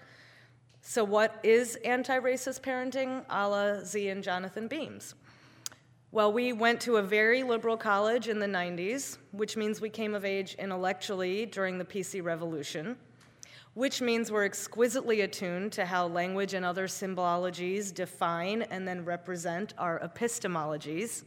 So, 0.82 1.04
what 1.04 1.38
is 1.42 1.76
anti 1.84 2.18
racist 2.18 2.62
parenting 2.62 3.24
a 3.28 3.48
la 3.48 3.84
Z 3.84 4.08
and 4.08 4.22
Jonathan 4.22 4.66
Beams? 4.66 5.14
Well, 6.12 6.32
we 6.32 6.52
went 6.52 6.80
to 6.80 6.96
a 6.96 7.02
very 7.02 7.44
liberal 7.44 7.76
college 7.76 8.26
in 8.26 8.40
the 8.40 8.46
90s, 8.46 9.18
which 9.30 9.56
means 9.56 9.80
we 9.80 9.90
came 9.90 10.16
of 10.16 10.24
age 10.24 10.56
intellectually 10.58 11.46
during 11.46 11.78
the 11.78 11.84
PC 11.84 12.20
Revolution, 12.20 12.96
which 13.74 14.02
means 14.02 14.32
we're 14.32 14.44
exquisitely 14.44 15.20
attuned 15.20 15.70
to 15.70 15.86
how 15.86 16.08
language 16.08 16.54
and 16.54 16.64
other 16.64 16.88
symbologies 16.88 17.94
define 17.94 18.62
and 18.62 18.88
then 18.88 19.04
represent 19.04 19.72
our 19.78 20.00
epistemologies. 20.00 21.22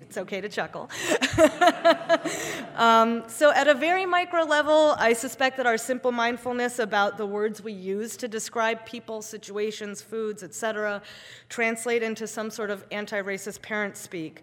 It's 0.00 0.18
okay 0.18 0.40
to 0.40 0.48
chuckle. 0.48 0.90
um, 2.76 3.22
so, 3.28 3.52
at 3.52 3.68
a 3.68 3.74
very 3.74 4.04
micro 4.04 4.42
level, 4.42 4.96
I 4.98 5.12
suspect 5.12 5.56
that 5.58 5.66
our 5.66 5.78
simple 5.78 6.10
mindfulness 6.10 6.80
about 6.80 7.16
the 7.16 7.26
words 7.26 7.62
we 7.62 7.72
use 7.72 8.16
to 8.16 8.26
describe 8.26 8.84
people, 8.84 9.22
situations, 9.22 10.02
foods, 10.02 10.42
etc., 10.42 11.00
translate 11.48 12.02
into 12.02 12.26
some 12.26 12.50
sort 12.50 12.70
of 12.70 12.84
anti 12.90 13.22
racist 13.22 13.62
parent 13.62 13.96
speak. 13.96 14.42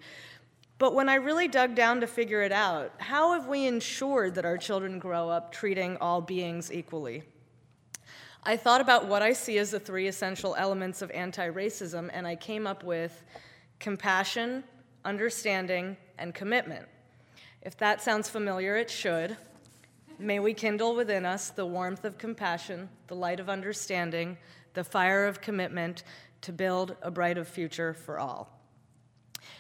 But 0.77 0.93
when 0.93 1.09
I 1.09 1.15
really 1.15 1.49
dug 1.49 1.75
down 1.75 1.99
to 1.99 2.07
figure 2.07 2.43
it 2.43 2.53
out, 2.53 2.93
how 2.99 3.33
have 3.33 3.47
we 3.47 3.65
ensured 3.65 4.35
that 4.35 4.45
our 4.45 4.57
children 4.57 4.99
grow 4.99 5.27
up 5.27 5.51
treating 5.51 5.97
all 5.97 6.21
beings 6.21 6.71
equally? 6.71 7.23
I 8.43 8.55
thought 8.55 8.79
about 8.79 9.07
what 9.07 9.21
I 9.21 9.33
see 9.33 9.57
as 9.57 9.71
the 9.71 9.81
three 9.81 10.07
essential 10.07 10.55
elements 10.55 11.01
of 11.01 11.11
anti 11.11 11.49
racism, 11.49 12.09
and 12.13 12.25
I 12.25 12.37
came 12.37 12.65
up 12.65 12.85
with 12.85 13.23
compassion, 13.79 14.63
understanding, 15.07 15.95
and 16.19 16.35
commitment. 16.35 16.85
If 17.61 17.77
that 17.77 18.01
sounds 18.01 18.29
familiar, 18.29 18.75
it 18.75 18.89
should. 18.89 19.37
May 20.19 20.39
we 20.39 20.53
kindle 20.53 20.95
within 20.95 21.25
us 21.25 21.49
the 21.49 21.65
warmth 21.65 22.03
of 22.03 22.17
compassion, 22.17 22.89
the 23.07 23.15
light 23.15 23.39
of 23.39 23.49
understanding, 23.49 24.37
the 24.73 24.83
fire 24.83 25.25
of 25.25 25.39
commitment 25.39 26.03
to 26.41 26.51
build 26.51 26.97
a 27.01 27.09
brighter 27.09 27.45
future 27.45 27.93
for 27.93 28.19
all. 28.19 28.49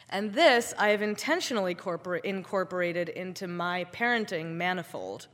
And 0.09 0.33
this 0.33 0.73
I 0.77 0.89
have 0.89 1.01
intentionally 1.01 1.77
incorporated 2.23 3.09
into 3.09 3.47
my 3.47 3.85
parenting 3.93 4.53
manifold, 4.53 5.27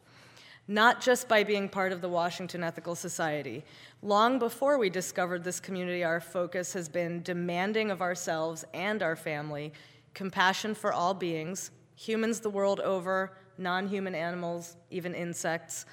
not 0.67 1.01
just 1.01 1.27
by 1.27 1.43
being 1.43 1.70
part 1.70 1.91
of 1.91 2.01
the 2.01 2.10
Washington 2.10 2.63
Ethical 2.63 2.96
Society. 2.96 3.63
Long 4.01 4.39
before 4.39 4.77
we 4.77 4.89
discovered 4.89 5.43
this 5.43 5.60
community, 5.60 6.03
our 6.03 6.22
focus 6.22 6.74
has 6.74 6.88
been 6.88 7.24
demanding 7.24 7.91
of 7.91 8.01
ourselves 8.01 8.63
and 8.74 9.01
our 9.01 9.15
family 9.15 9.74
compassion 10.13 10.75
for 10.75 10.93
all 10.93 11.13
beings, 11.13 11.72
humans 11.96 12.39
the 12.39 12.50
world 12.50 12.79
over, 12.79 13.38
non 13.58 13.88
human 13.88 14.15
animals, 14.15 14.75
even 14.91 15.13
insects. 15.13 15.86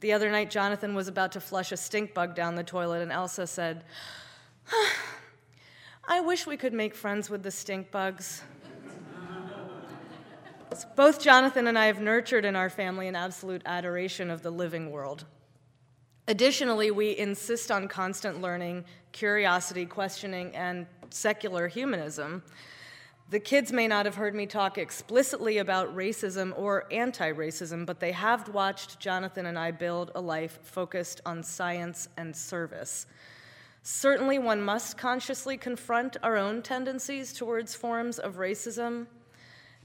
The 0.00 0.12
other 0.12 0.30
night, 0.30 0.50
Jonathan 0.50 0.94
was 0.94 1.08
about 1.08 1.32
to 1.32 1.40
flush 1.40 1.72
a 1.72 1.76
stink 1.76 2.12
bug 2.14 2.34
down 2.34 2.54
the 2.54 2.64
toilet, 2.64 3.02
and 3.02 3.10
Elsa 3.10 3.46
said, 3.46 3.84
I 6.08 6.20
wish 6.20 6.46
we 6.46 6.56
could 6.56 6.74
make 6.74 6.94
friends 6.94 7.30
with 7.30 7.42
the 7.42 7.50
stink 7.50 7.90
bugs. 7.90 8.42
Both 10.96 11.20
Jonathan 11.20 11.68
and 11.68 11.78
I 11.78 11.86
have 11.86 12.00
nurtured 12.00 12.44
in 12.44 12.56
our 12.56 12.68
family 12.68 13.06
an 13.06 13.14
absolute 13.14 13.62
adoration 13.64 14.30
of 14.30 14.42
the 14.42 14.50
living 14.50 14.90
world. 14.90 15.24
Additionally, 16.26 16.90
we 16.90 17.16
insist 17.16 17.70
on 17.70 17.86
constant 17.86 18.40
learning, 18.40 18.84
curiosity, 19.12 19.86
questioning, 19.86 20.54
and 20.56 20.86
secular 21.10 21.68
humanism. 21.68 22.42
The 23.30 23.40
kids 23.40 23.72
may 23.72 23.88
not 23.88 24.04
have 24.04 24.16
heard 24.16 24.34
me 24.34 24.46
talk 24.46 24.76
explicitly 24.76 25.58
about 25.58 25.96
racism 25.96 26.52
or 26.58 26.84
anti 26.92 27.32
racism, 27.32 27.86
but 27.86 27.98
they 27.98 28.12
have 28.12 28.50
watched 28.50 29.00
Jonathan 29.00 29.46
and 29.46 29.58
I 29.58 29.70
build 29.70 30.10
a 30.14 30.20
life 30.20 30.58
focused 30.62 31.22
on 31.24 31.42
science 31.42 32.08
and 32.18 32.36
service. 32.36 33.06
Certainly, 33.82 34.40
one 34.40 34.62
must 34.62 34.98
consciously 34.98 35.56
confront 35.56 36.18
our 36.22 36.36
own 36.36 36.62
tendencies 36.62 37.32
towards 37.32 37.74
forms 37.74 38.18
of 38.18 38.36
racism. 38.36 39.06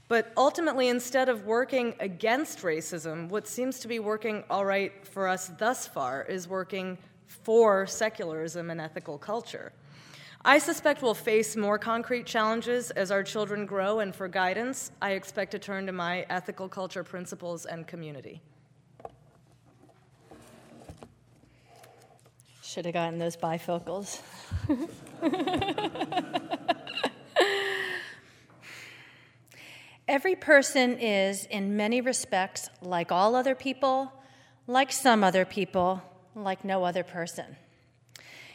But 0.06 0.32
ultimately, 0.36 0.88
instead 0.88 1.28
of 1.28 1.46
working 1.46 1.94
against 1.98 2.60
racism, 2.60 3.30
what 3.30 3.48
seems 3.48 3.78
to 3.80 3.88
be 3.88 4.00
working 4.00 4.44
all 4.50 4.66
right 4.66 4.92
for 5.06 5.28
us 5.28 5.50
thus 5.58 5.86
far 5.86 6.24
is 6.24 6.46
working 6.46 6.98
for 7.26 7.86
secularism 7.86 8.70
and 8.70 8.80
ethical 8.80 9.18
culture. 9.18 9.72
I 10.42 10.58
suspect 10.58 11.02
we'll 11.02 11.12
face 11.12 11.54
more 11.54 11.78
concrete 11.78 12.24
challenges 12.24 12.90
as 12.92 13.10
our 13.10 13.22
children 13.22 13.66
grow, 13.66 14.00
and 14.00 14.14
for 14.14 14.26
guidance, 14.26 14.90
I 15.02 15.10
expect 15.10 15.50
to 15.52 15.58
turn 15.58 15.84
to 15.84 15.92
my 15.92 16.24
ethical 16.30 16.66
culture 16.66 17.04
principles 17.04 17.66
and 17.66 17.86
community. 17.86 18.40
Should 22.62 22.86
have 22.86 22.94
gotten 22.94 23.18
those 23.18 23.36
bifocals. 23.36 24.20
Every 30.08 30.36
person 30.36 30.98
is, 30.98 31.44
in 31.46 31.76
many 31.76 32.00
respects, 32.00 32.70
like 32.80 33.12
all 33.12 33.34
other 33.34 33.54
people, 33.54 34.10
like 34.66 34.90
some 34.90 35.22
other 35.22 35.44
people, 35.44 36.02
like 36.34 36.64
no 36.64 36.82
other 36.84 37.04
person. 37.04 37.56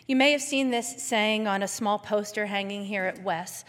You 0.08 0.16
may 0.16 0.32
have 0.34 0.42
seen 0.42 0.70
this 0.70 1.02
saying 1.02 1.48
on 1.48 1.64
a 1.64 1.68
small 1.68 1.98
poster 1.98 2.46
hanging 2.46 2.86
here 2.86 3.06
at 3.06 3.24
Wes. 3.24 3.66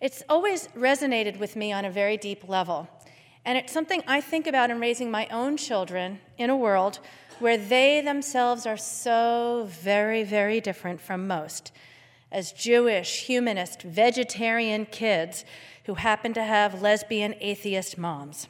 It's 0.00 0.22
always 0.30 0.68
resonated 0.68 1.38
with 1.38 1.56
me 1.56 1.72
on 1.72 1.84
a 1.84 1.90
very 1.90 2.16
deep 2.16 2.48
level. 2.48 2.88
And 3.44 3.58
it's 3.58 3.72
something 3.72 4.02
I 4.06 4.22
think 4.22 4.46
about 4.46 4.70
in 4.70 4.80
raising 4.80 5.10
my 5.10 5.26
own 5.28 5.58
children 5.58 6.20
in 6.38 6.48
a 6.48 6.56
world 6.56 7.00
where 7.38 7.58
they 7.58 8.00
themselves 8.00 8.64
are 8.64 8.78
so 8.78 9.68
very, 9.68 10.24
very 10.24 10.58
different 10.58 11.02
from 11.02 11.26
most. 11.26 11.70
As 12.32 12.52
Jewish, 12.52 13.24
humanist, 13.24 13.82
vegetarian 13.82 14.86
kids 14.86 15.44
who 15.84 15.94
happen 15.94 16.32
to 16.32 16.42
have 16.42 16.80
lesbian, 16.80 17.34
atheist 17.40 17.98
moms. 17.98 18.48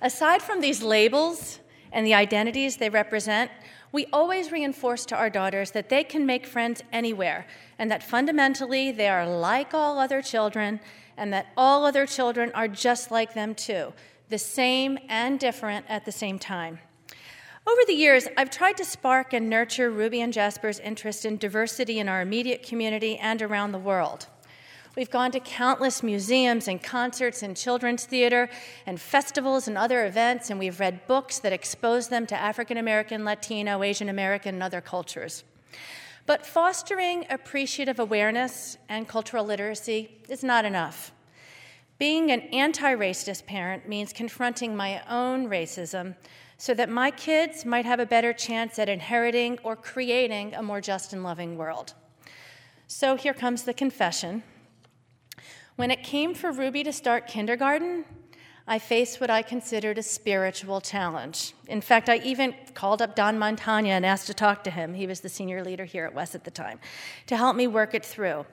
Aside 0.00 0.40
from 0.40 0.62
these 0.62 0.82
labels 0.82 1.60
and 1.92 2.06
the 2.06 2.14
identities 2.14 2.76
they 2.76 2.88
represent, 2.88 3.50
we 3.92 4.06
always 4.12 4.50
reinforce 4.50 5.04
to 5.06 5.16
our 5.16 5.28
daughters 5.28 5.70
that 5.72 5.90
they 5.90 6.02
can 6.02 6.24
make 6.24 6.46
friends 6.46 6.82
anywhere 6.92 7.46
and 7.78 7.90
that 7.90 8.02
fundamentally 8.02 8.90
they 8.90 9.08
are 9.08 9.26
like 9.26 9.74
all 9.74 9.98
other 9.98 10.22
children 10.22 10.80
and 11.16 11.32
that 11.32 11.48
all 11.56 11.84
other 11.84 12.06
children 12.06 12.50
are 12.54 12.68
just 12.68 13.10
like 13.10 13.34
them 13.34 13.54
too, 13.54 13.92
the 14.30 14.38
same 14.38 14.98
and 15.08 15.38
different 15.38 15.84
at 15.88 16.04
the 16.06 16.12
same 16.12 16.38
time. 16.38 16.78
Over 17.64 17.82
the 17.86 17.92
years, 17.92 18.26
I've 18.36 18.50
tried 18.50 18.76
to 18.78 18.84
spark 18.84 19.32
and 19.32 19.48
nurture 19.48 19.90
Ruby 19.90 20.20
and 20.20 20.32
Jasper's 20.32 20.80
interest 20.80 21.24
in 21.24 21.36
diversity 21.36 22.00
in 22.00 22.08
our 22.08 22.20
immediate 22.20 22.64
community 22.64 23.18
and 23.18 23.40
around 23.40 23.70
the 23.70 23.78
world. 23.78 24.26
We've 24.94 25.10
gone 25.10 25.30
to 25.30 25.40
countless 25.40 26.02
museums 26.02 26.68
and 26.68 26.82
concerts 26.82 27.42
and 27.42 27.56
children's 27.56 28.04
theater 28.04 28.50
and 28.84 29.00
festivals 29.00 29.66
and 29.66 29.78
other 29.78 30.04
events, 30.04 30.50
and 30.50 30.58
we've 30.58 30.78
read 30.78 31.06
books 31.06 31.38
that 31.38 31.52
expose 31.52 32.08
them 32.08 32.26
to 32.26 32.36
African 32.36 32.76
American, 32.76 33.24
Latino, 33.24 33.82
Asian 33.82 34.10
American, 34.10 34.56
and 34.56 34.62
other 34.62 34.82
cultures. 34.82 35.44
But 36.26 36.44
fostering 36.44 37.24
appreciative 37.30 37.98
awareness 37.98 38.76
and 38.86 39.08
cultural 39.08 39.46
literacy 39.46 40.20
is 40.28 40.44
not 40.44 40.66
enough. 40.66 41.10
Being 41.98 42.30
an 42.30 42.40
anti 42.52 42.94
racist 42.94 43.46
parent 43.46 43.88
means 43.88 44.12
confronting 44.12 44.76
my 44.76 45.02
own 45.08 45.48
racism 45.48 46.16
so 46.58 46.74
that 46.74 46.90
my 46.90 47.10
kids 47.10 47.64
might 47.64 47.86
have 47.86 47.98
a 47.98 48.06
better 48.06 48.34
chance 48.34 48.78
at 48.78 48.90
inheriting 48.90 49.58
or 49.62 49.74
creating 49.74 50.52
a 50.54 50.62
more 50.62 50.82
just 50.82 51.14
and 51.14 51.24
loving 51.24 51.56
world. 51.56 51.94
So 52.86 53.16
here 53.16 53.32
comes 53.32 53.62
the 53.64 53.72
confession. 53.72 54.42
When 55.76 55.90
it 55.90 56.02
came 56.02 56.34
for 56.34 56.52
Ruby 56.52 56.84
to 56.84 56.92
start 56.92 57.26
kindergarten, 57.26 58.04
I 58.66 58.78
faced 58.78 59.20
what 59.20 59.30
I 59.30 59.40
considered 59.40 59.96
a 59.96 60.02
spiritual 60.02 60.82
challenge. 60.82 61.54
In 61.66 61.80
fact, 61.80 62.10
I 62.10 62.18
even 62.18 62.54
called 62.74 63.00
up 63.00 63.16
Don 63.16 63.38
Montagna 63.38 63.88
and 63.88 64.04
asked 64.04 64.26
to 64.26 64.34
talk 64.34 64.64
to 64.64 64.70
him. 64.70 64.92
He 64.92 65.06
was 65.06 65.20
the 65.20 65.30
senior 65.30 65.64
leader 65.64 65.86
here 65.86 66.04
at 66.04 66.14
Wes 66.14 66.34
at 66.34 66.44
the 66.44 66.50
time, 66.50 66.78
to 67.26 67.38
help 67.38 67.56
me 67.56 67.66
work 67.66 67.94
it 67.94 68.04
through. 68.04 68.44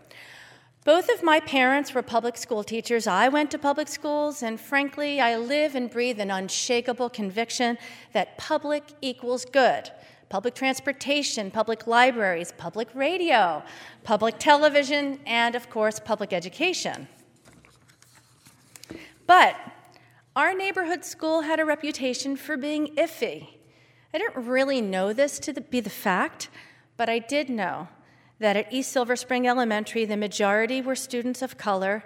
Both 0.85 1.09
of 1.09 1.21
my 1.21 1.41
parents 1.41 1.93
were 1.93 2.01
public 2.01 2.37
school 2.37 2.63
teachers. 2.63 3.05
I 3.05 3.27
went 3.27 3.51
to 3.51 3.59
public 3.59 3.89
schools, 3.89 4.41
and 4.41 4.57
frankly, 4.59 5.19
I 5.19 5.35
live 5.35 5.75
and 5.75 5.89
breathe 5.89 6.21
an 6.21 6.31
unshakable 6.31 7.09
conviction 7.09 7.77
that 8.13 8.37
public 8.37 8.83
equals 9.01 9.43
good 9.43 9.91
public 10.29 10.53
transportation, 10.53 11.49
public 11.51 11.87
libraries, 11.87 12.53
public 12.57 12.87
radio, 12.93 13.63
public 14.03 14.37
television, 14.37 15.19
and 15.25 15.55
of 15.55 15.69
course, 15.69 15.99
public 15.99 16.31
education. 16.31 17.07
But 19.25 19.55
our 20.35 20.53
neighborhood 20.53 21.03
school 21.03 21.41
had 21.41 21.59
a 21.59 21.65
reputation 21.65 22.35
for 22.35 22.57
being 22.57 22.95
iffy. 22.95 23.47
I 24.13 24.17
didn't 24.17 24.45
really 24.45 24.81
know 24.81 25.13
this 25.13 25.39
to 25.39 25.53
be 25.53 25.79
the 25.79 25.89
fact, 25.89 26.49
but 26.95 27.09
I 27.09 27.19
did 27.19 27.49
know 27.49 27.87
that 28.39 28.55
at 28.55 28.71
East 28.71 28.91
Silver 28.91 29.15
Spring 29.15 29.47
Elementary, 29.47 30.05
the 30.05 30.17
majority 30.17 30.81
were 30.81 30.95
students 30.95 31.41
of 31.41 31.57
color, 31.57 32.03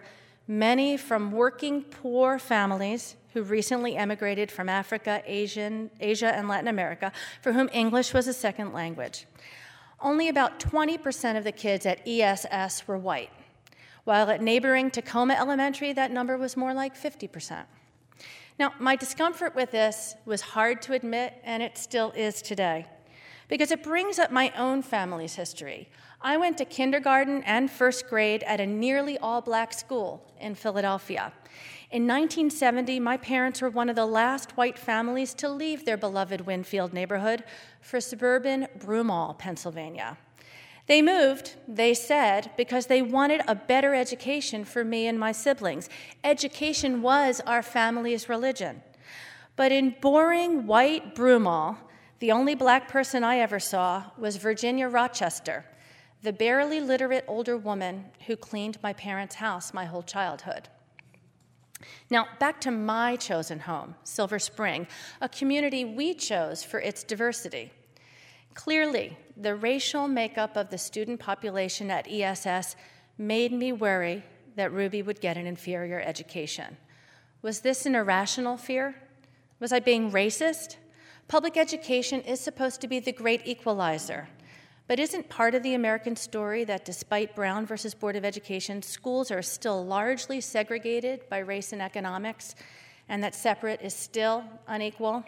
many 0.47 0.97
from 0.97 1.31
working 1.31 1.83
poor 1.83 2.39
families 2.39 3.15
who 3.33 3.43
recently 3.43 3.95
emigrated 3.95 4.51
from 4.51 4.69
Africa, 4.69 5.21
Asian, 5.25 5.89
Asia, 5.99 6.33
and 6.35 6.47
Latin 6.47 6.67
America, 6.67 7.11
for 7.41 7.53
whom 7.53 7.69
English 7.73 8.13
was 8.13 8.27
a 8.27 8.33
second 8.33 8.73
language. 8.73 9.25
Only 9.99 10.29
about 10.29 10.59
20% 10.59 11.37
of 11.37 11.43
the 11.43 11.51
kids 11.51 11.85
at 11.85 12.07
ESS 12.07 12.87
were 12.87 12.97
white. 12.97 13.31
while 14.03 14.29
at 14.29 14.41
neighboring 14.41 14.91
Takoma 14.91 15.37
Elementary, 15.37 15.93
that 15.93 16.11
number 16.11 16.37
was 16.37 16.57
more 16.57 16.73
like 16.73 16.95
50%. 16.95 17.63
Now, 18.59 18.73
my 18.79 18.95
discomfort 18.95 19.55
with 19.55 19.71
this 19.71 20.15
was 20.25 20.41
hard 20.41 20.81
to 20.83 20.93
admit, 20.93 21.33
and 21.43 21.63
it 21.63 21.77
still 21.77 22.11
is 22.11 22.41
today, 22.41 22.85
because 23.47 23.71
it 23.71 23.81
brings 23.81 24.19
up 24.19 24.31
my 24.31 24.51
own 24.57 24.81
family's 24.81 25.35
history. 25.35 25.89
I 26.25 26.37
went 26.37 26.57
to 26.59 26.65
kindergarten 26.65 27.43
and 27.43 27.69
first 27.69 28.07
grade 28.07 28.43
at 28.43 28.61
a 28.61 28.65
nearly 28.65 29.17
all 29.17 29.41
black 29.41 29.73
school 29.73 30.23
in 30.39 30.55
Philadelphia. 30.55 31.33
In 31.91 32.07
1970, 32.07 33.01
my 33.01 33.17
parents 33.17 33.61
were 33.61 33.69
one 33.69 33.89
of 33.89 33.97
the 33.97 34.05
last 34.05 34.55
white 34.55 34.79
families 34.79 35.33
to 35.35 35.49
leave 35.49 35.83
their 35.83 35.97
beloved 35.97 36.45
Wynnefield 36.45 36.93
neighborhood 36.93 37.43
for 37.81 37.99
suburban 37.99 38.67
Broomall, 38.79 39.37
Pennsylvania. 39.37 40.17
They 40.87 41.01
moved, 41.01 41.55
they 41.67 41.93
said, 41.93 42.51
because 42.55 42.87
they 42.87 43.01
wanted 43.01 43.41
a 43.45 43.55
better 43.55 43.93
education 43.93 44.63
for 44.63 44.85
me 44.85 45.07
and 45.07 45.19
my 45.19 45.33
siblings. 45.33 45.89
Education 46.23 47.01
was 47.01 47.41
our 47.45 47.61
family's 47.61 48.29
religion. 48.29 48.81
But 49.57 49.71
in 49.73 49.95
boring 50.01 50.67
white 50.67 51.15
Broomall, 51.15 51.77
the 52.19 52.31
only 52.31 52.55
black 52.55 52.87
person 52.87 53.23
I 53.23 53.39
ever 53.39 53.59
saw 53.59 54.05
was 54.17 54.37
Virginia 54.37 54.87
Rochester, 54.87 55.65
the 56.23 56.33
barely 56.33 56.79
literate 56.79 57.25
older 57.27 57.57
woman 57.57 58.05
who 58.27 58.35
cleaned 58.35 58.77
my 58.81 58.93
parents' 58.93 59.35
house 59.35 59.73
my 59.73 59.85
whole 59.85 60.01
childhood. 60.01 60.69
Now, 62.09 62.27
back 62.39 62.61
to 62.61 62.71
my 62.71 63.17
chosen 63.17 63.59
home, 63.59 63.95
Silver 64.05 64.39
Spring, 64.39 64.87
a 65.19 65.27
community 65.27 65.83
we 65.83 66.13
chose 66.13 66.63
for 66.63 66.79
its 66.79 67.03
diversity. 67.03 67.71
Clearly, 68.53 69.17
the 69.35 69.55
racial 69.55 70.07
makeup 70.07 70.55
of 70.55 70.69
the 70.69 70.77
student 70.77 71.19
population 71.19 71.91
at 71.91 72.09
ESS 72.09 72.77
made 73.17 73.51
me 73.51 73.73
worry 73.73 74.23
that 74.55 74.71
Ruby 74.71 75.01
would 75.01 75.19
get 75.19 75.37
an 75.37 75.45
inferior 75.45 75.99
education. 75.99 76.77
Was 77.41 77.59
this 77.59 77.85
an 77.85 77.95
irrational 77.95 78.55
fear? 78.55 78.95
Was 79.59 79.73
I 79.73 79.79
being 79.79 80.11
racist? 80.11 80.77
Public 81.27 81.57
education 81.57 82.21
is 82.21 82.39
supposed 82.39 82.79
to 82.81 82.87
be 82.87 82.99
the 82.99 83.11
great 83.11 83.41
equalizer. 83.45 84.29
But 84.87 84.99
isn't 84.99 85.29
part 85.29 85.55
of 85.55 85.63
the 85.63 85.75
American 85.75 86.15
story 86.15 86.65
that 86.65 86.83
despite 86.83 87.35
Brown 87.35 87.65
versus 87.65 87.93
Board 87.93 88.15
of 88.15 88.25
Education, 88.25 88.81
schools 88.81 89.31
are 89.31 89.41
still 89.41 89.85
largely 89.85 90.41
segregated 90.41 91.27
by 91.29 91.39
race 91.39 91.71
and 91.71 91.81
economics, 91.81 92.55
and 93.07 93.23
that 93.23 93.33
separate 93.33 93.81
is 93.81 93.93
still 93.93 94.43
unequal? 94.67 95.23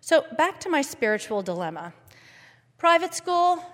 So, 0.00 0.24
back 0.36 0.58
to 0.60 0.68
my 0.68 0.82
spiritual 0.82 1.42
dilemma. 1.42 1.92
Private 2.78 3.14
school, 3.14 3.64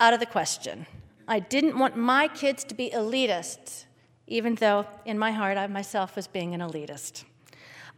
out 0.00 0.12
of 0.12 0.20
the 0.20 0.26
question. 0.26 0.86
I 1.26 1.40
didn't 1.40 1.78
want 1.78 1.96
my 1.96 2.28
kids 2.28 2.62
to 2.64 2.74
be 2.74 2.90
elitists, 2.90 3.86
even 4.26 4.54
though 4.54 4.86
in 5.04 5.18
my 5.18 5.32
heart 5.32 5.58
I 5.58 5.66
myself 5.66 6.14
was 6.14 6.26
being 6.26 6.54
an 6.54 6.60
elitist. 6.60 7.24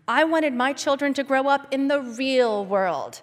I 0.08 0.24
wanted 0.24 0.54
my 0.54 0.72
children 0.72 1.12
to 1.14 1.22
grow 1.22 1.46
up 1.46 1.72
in 1.72 1.88
the 1.88 2.00
real 2.00 2.64
world, 2.64 3.20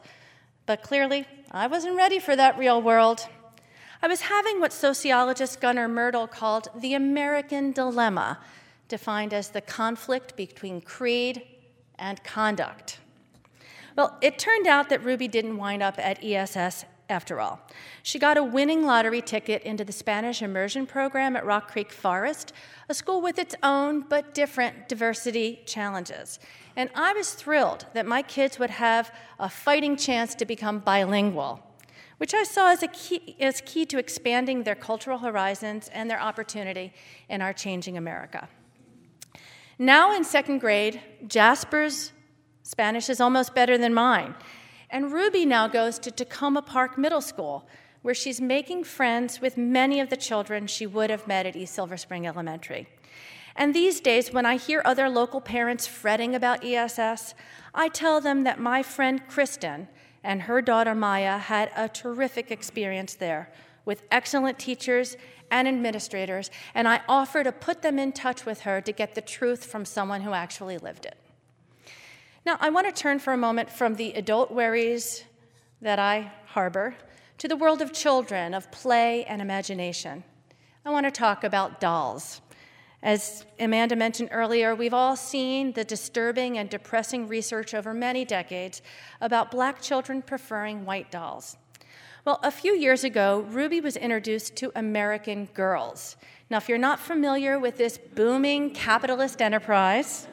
but 0.65 0.83
clearly 0.83 1.25
I 1.51 1.67
wasn't 1.67 1.95
ready 1.95 2.19
for 2.19 2.35
that 2.35 2.57
real 2.57 2.81
world. 2.81 3.27
I 4.01 4.07
was 4.07 4.21
having 4.21 4.59
what 4.59 4.73
sociologist 4.73 5.61
Gunnar 5.61 5.87
Myrdal 5.87 6.29
called 6.29 6.67
the 6.75 6.93
American 6.93 7.71
dilemma, 7.71 8.39
defined 8.89 9.33
as 9.33 9.49
the 9.49 9.61
conflict 9.61 10.35
between 10.35 10.81
creed 10.81 11.41
and 11.97 12.21
conduct. 12.23 12.99
Well, 13.95 14.17
it 14.21 14.37
turned 14.37 14.67
out 14.67 14.89
that 14.89 15.03
Ruby 15.03 15.29
didn't 15.29 15.57
wind 15.57 15.81
up 15.81 15.97
at 15.97 16.23
ESS 16.23 16.83
after 17.09 17.39
all. 17.39 17.61
She 18.03 18.19
got 18.19 18.37
a 18.37 18.43
winning 18.43 18.85
lottery 18.85 19.21
ticket 19.21 19.63
into 19.63 19.85
the 19.85 19.93
Spanish 19.93 20.41
immersion 20.41 20.85
program 20.85 21.37
at 21.37 21.45
Rock 21.45 21.71
Creek 21.71 21.93
Forest, 21.93 22.51
a 22.89 22.93
school 22.93 23.21
with 23.21 23.39
its 23.39 23.55
own 23.63 24.01
but 24.01 24.33
different 24.33 24.89
diversity 24.89 25.61
challenges. 25.65 26.39
And 26.77 26.91
I 26.93 27.11
was 27.13 27.33
thrilled 27.33 27.87
that 27.93 28.05
my 28.05 28.21
kids 28.21 28.59
would 28.59 28.69
have 28.69 29.11
a 29.39 29.49
fighting 29.49 29.97
chance 29.97 30.35
to 30.35 30.45
become 30.45 30.77
bilingual, 30.77 31.59
which 32.19 32.35
I 32.35 32.43
saw 32.43 32.69
as, 32.69 32.83
a 32.83 32.87
key, 32.87 33.35
as 33.39 33.61
key 33.65 33.83
to 33.87 33.97
expanding 33.97 34.61
their 34.61 34.75
cultural 34.75 35.17
horizons 35.17 35.89
and 35.91 36.07
their 36.07 36.21
opportunity 36.21 36.93
in 37.29 37.41
our 37.41 37.51
changing 37.51 37.97
America. 37.97 38.47
Now 39.79 40.15
in 40.15 40.23
second 40.23 40.59
grade, 40.59 41.01
Jasper's 41.27 42.11
Spanish 42.61 43.09
is 43.09 43.19
almost 43.19 43.55
better 43.55 43.77
than 43.77 43.93
mine. 43.93 44.35
And 44.91 45.11
Ruby 45.11 45.45
now 45.45 45.67
goes 45.67 45.97
to 45.99 46.11
Takoma 46.11 46.63
Park 46.63 46.95
Middle 46.95 47.21
School, 47.21 47.67
where 48.03 48.13
she's 48.13 48.39
making 48.39 48.83
friends 48.83 49.41
with 49.41 49.57
many 49.57 49.99
of 49.99 50.09
the 50.09 50.17
children 50.17 50.67
she 50.67 50.85
would 50.85 51.09
have 51.09 51.27
met 51.27 51.47
at 51.47 51.55
East 51.55 51.73
Silver 51.73 51.97
Spring 51.97 52.27
Elementary. 52.27 52.87
And 53.57 53.73
these 53.73 53.99
days, 53.99 54.31
when 54.31 54.45
I 54.45 54.57
hear 54.57 54.83
other 54.85 55.09
local 55.09 55.41
parents 55.41 55.87
fretting 55.87 56.35
about 56.35 56.63
ESS, 56.63 57.33
I 57.73 57.89
tell 57.89 58.21
them 58.21 58.43
that 58.43 58.59
my 58.59 58.83
friend 58.83 59.27
Kristen 59.27 59.87
and 60.23 60.43
her 60.43 60.61
daughter 60.61 60.93
Maya 60.93 61.39
had 61.39 61.71
a 61.75 61.89
terrific 61.89 62.51
experience 62.51 63.15
there 63.15 63.51
with 63.83 64.03
excellent 64.11 64.59
teachers 64.59 65.17
and 65.49 65.67
administrators, 65.67 66.51
and 66.75 66.87
I 66.87 67.01
offer 67.09 67.43
to 67.43 67.51
put 67.51 67.81
them 67.81 67.97
in 67.97 68.11
touch 68.11 68.45
with 68.45 68.61
her 68.61 68.79
to 68.81 68.91
get 68.91 69.15
the 69.15 69.21
truth 69.21 69.65
from 69.65 69.85
someone 69.85 70.21
who 70.21 70.33
actually 70.33 70.77
lived 70.77 71.05
it. 71.05 71.17
Now, 72.45 72.57
I 72.59 72.69
want 72.69 72.85
to 72.87 72.93
turn 72.93 73.19
for 73.19 73.33
a 73.33 73.37
moment 73.37 73.69
from 73.71 73.95
the 73.95 74.11
adult 74.13 74.51
worries 74.51 75.23
that 75.81 75.99
I 75.99 76.31
harbor 76.47 76.95
to 77.39 77.47
the 77.47 77.55
world 77.55 77.81
of 77.81 77.93
children, 77.93 78.53
of 78.53 78.71
play 78.71 79.25
and 79.25 79.41
imagination. 79.41 80.23
I 80.85 80.89
want 80.89 81.05
to 81.05 81.11
talk 81.11 81.43
about 81.43 81.79
dolls. 81.79 82.41
As 83.03 83.45
Amanda 83.59 83.95
mentioned 83.95 84.29
earlier, 84.31 84.73
we've 84.73 84.93
all 84.93 85.15
seen 85.15 85.73
the 85.73 85.83
disturbing 85.83 86.57
and 86.57 86.69
depressing 86.69 87.27
research 87.27 87.73
over 87.73 87.93
many 87.93 88.25
decades 88.25 88.81
about 89.21 89.51
black 89.51 89.81
children 89.81 90.21
preferring 90.21 90.83
white 90.83 91.11
dolls. 91.11 91.57
Well, 92.25 92.39
a 92.43 92.51
few 92.51 92.73
years 92.73 93.03
ago, 93.03 93.45
Ruby 93.49 93.81
was 93.81 93.95
introduced 93.95 94.55
to 94.57 94.71
American 94.75 95.45
Girls. 95.53 96.17
Now, 96.49 96.57
if 96.57 96.67
you're 96.67 96.77
not 96.77 96.99
familiar 96.99 97.59
with 97.59 97.77
this 97.77 97.97
booming 97.97 98.71
capitalist 98.71 99.41
enterprise, 99.41 100.27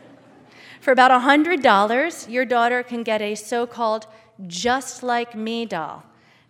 for 0.80 0.90
about 0.90 1.10
$100, 1.10 2.30
your 2.30 2.44
daughter 2.44 2.82
can 2.82 3.02
get 3.02 3.22
a 3.22 3.34
so 3.34 3.66
called 3.66 4.06
just 4.46 5.02
like 5.02 5.36
me 5.36 5.66
doll 5.66 6.04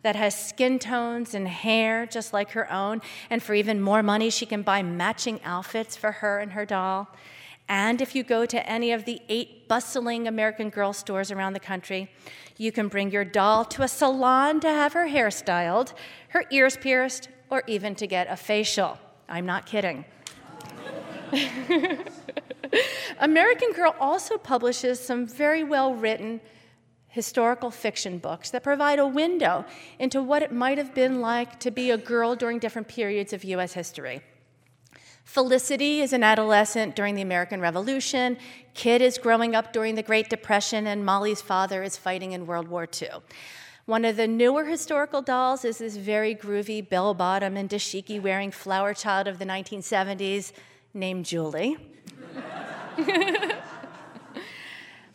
that 0.05 0.15
has 0.17 0.39
skin 0.39 0.79
tones 0.79 1.35
and 1.35 1.49
hair 1.49 2.05
just 2.05 2.35
like 2.35 2.51
her 2.51 2.71
own. 2.71 3.01
And 3.31 3.43
for 3.43 3.55
even 3.55 3.81
more 3.81 4.03
money, 4.03 4.29
she 4.29 4.45
can 4.45 4.61
buy 4.61 4.83
matching 4.83 5.41
outfits 5.45 5.97
for 5.97 6.13
her 6.13 6.39
and 6.39 6.53
her 6.53 6.67
doll. 6.67 7.09
And 7.71 8.03
if 8.03 8.15
you 8.15 8.23
go 8.23 8.45
to 8.45 8.69
any 8.69 8.93
of 8.93 9.07
the 9.07 9.23
eight 9.31 9.67
bustling 9.67 10.29
American 10.29 10.69
Girl 10.69 10.93
stores 10.93 11.31
around 11.31 11.55
the 11.55 11.61
country, 11.61 12.11
you 12.59 12.71
can 12.71 12.89
bring 12.89 13.11
your 13.11 13.25
doll 13.25 13.65
to 13.65 13.83
a 13.83 13.89
salon 13.89 14.61
to 14.61 14.69
have 14.69 14.93
her 14.93 15.07
hair 15.07 15.31
styled, 15.31 15.95
her 16.29 16.45
ears 16.51 16.77
pierced, 16.77 17.31
or 17.49 17.63
even 17.67 17.95
to 17.95 18.07
get 18.07 18.31
a 18.31 18.37
facial. 18.37 18.99
I'm 19.27 19.47
not 19.47 19.65
kidding. 19.65 20.05
American 23.21 23.73
Girl 23.73 23.95
also 23.99 24.37
publishes 24.37 25.01
some 25.01 25.27
very 25.27 25.65
well 25.65 25.95
written 25.95 26.43
historical 27.15 27.71
fiction 27.71 28.19
books 28.19 28.51
that 28.51 28.65
provide 28.65 28.99
a 28.99 29.07
window 29.07 29.65
into 30.01 30.21
what 30.21 30.43
it 30.43 30.51
might 30.51 30.79
have 30.79 30.93
been 30.93 31.21
like 31.21 31.61
to 31.61 31.71
be 31.71 31.93
a 31.93 31.97
girl 31.97 32.35
during 32.35 32.59
different 32.59 32.89
periods 32.89 33.33
of 33.33 33.45
US 33.45 33.73
history. 33.73 34.21
Felicity 35.23 36.01
is 36.01 36.13
an 36.13 36.25
adolescent 36.25 36.97
during 36.97 37.15
the 37.15 37.23
American 37.23 37.61
Revolution. 37.61 38.37
Kit 38.75 39.01
is 39.01 39.17
growing 39.17 39.55
up 39.55 39.73
during 39.73 39.95
the 39.95 40.03
Great 40.03 40.29
Depression, 40.29 40.89
and 40.89 41.07
Molly's 41.07 41.41
father 41.41 41.85
is 41.85 41.97
fighting 41.97 42.33
in 42.33 42.47
World 42.47 42.67
War 42.67 42.89
II. 43.01 43.11
One 43.87 44.05
of 44.05 44.17
the 44.17 44.27
newer 44.27 44.65
historical 44.65 45.23
dolls 45.23 45.65
is 45.65 45.79
this 45.79 45.97
very 45.97 46.35
groovy 46.35 46.87
bell 46.87 47.15
bottom 47.15 47.57
and 47.57 47.71
dashiki 47.71 48.21
wearing 48.21 48.51
flower 48.51 48.93
child 48.93 49.29
of 49.29 49.39
the 49.39 49.45
1970s 49.45 50.51
named 50.93 51.27
Julie. 51.27 51.77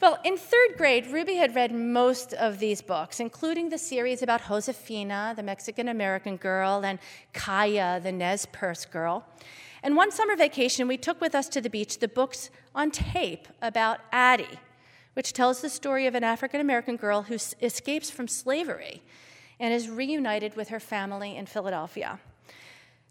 well, 0.02 0.18
in 0.24 0.38
third 0.38 0.78
grade, 0.78 1.08
Ruby 1.08 1.36
had 1.36 1.56
read 1.56 1.74
most 1.74 2.34
of 2.34 2.60
these 2.60 2.82
books, 2.82 3.20
including 3.20 3.70
the 3.70 3.78
series 3.78 4.22
about 4.22 4.48
Josefina, 4.48 5.34
the 5.36 5.44
Mexican 5.44 5.90
American 5.90 6.38
girl, 6.38 6.86
and 6.86 7.00
Kaya, 7.34 8.00
the 8.02 8.12
Nez 8.12 8.46
Perce 8.52 8.86
girl. 8.86 9.26
And 9.84 9.96
one 9.96 10.12
summer 10.12 10.36
vacation, 10.36 10.88
we 10.88 10.98
took 10.98 11.20
with 11.22 11.36
us 11.36 11.50
to 11.50 11.62
the 11.62 11.70
beach 11.70 12.00
the 12.00 12.08
books 12.08 12.50
on 12.74 12.92
tape 12.92 13.48
about 13.62 14.00
Addie, 14.12 14.60
which 15.14 15.34
tells 15.34 15.62
the 15.62 15.70
story 15.70 16.06
of 16.06 16.16
an 16.16 16.24
African 16.24 16.62
American 16.62 16.96
girl 16.96 17.24
who 17.24 17.36
escapes 17.62 18.10
from 18.10 18.28
slavery 18.28 19.02
and 19.60 19.74
is 19.74 19.90
reunited 19.90 20.56
with 20.56 20.70
her 20.70 20.80
family 20.80 21.36
in 21.36 21.46
Philadelphia. 21.46 22.20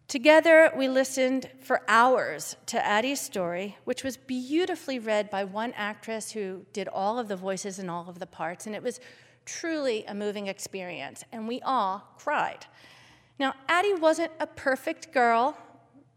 Together, 0.09 0.73
we 0.75 0.89
listened 0.89 1.51
for 1.61 1.83
hours 1.87 2.57
to 2.65 2.83
Addie's 2.83 3.21
story, 3.21 3.77
which 3.85 4.03
was 4.03 4.17
beautifully 4.17 4.99
read 4.99 5.29
by 5.29 5.45
one 5.45 5.75
actress 5.77 6.33
who 6.33 6.65
did 6.73 6.89
all 6.89 7.19
of 7.19 7.29
the 7.29 7.37
voices 7.37 7.79
and 7.79 7.91
all 7.91 8.09
of 8.09 8.19
the 8.19 8.27
parts, 8.27 8.67
and 8.67 8.75
it 8.75 8.83
was 8.83 9.01
truly 9.45 10.07
a 10.07 10.15
moving 10.15 10.47
experience, 10.47 11.25
and 11.31 11.47
we 11.47 11.61
all 11.61 12.03
cried. 12.17 12.65
Now, 13.39 13.53
Addie 13.69 13.93
wasn't 13.93 14.33
a 14.41 14.47
perfect 14.47 15.13
girl, 15.13 15.59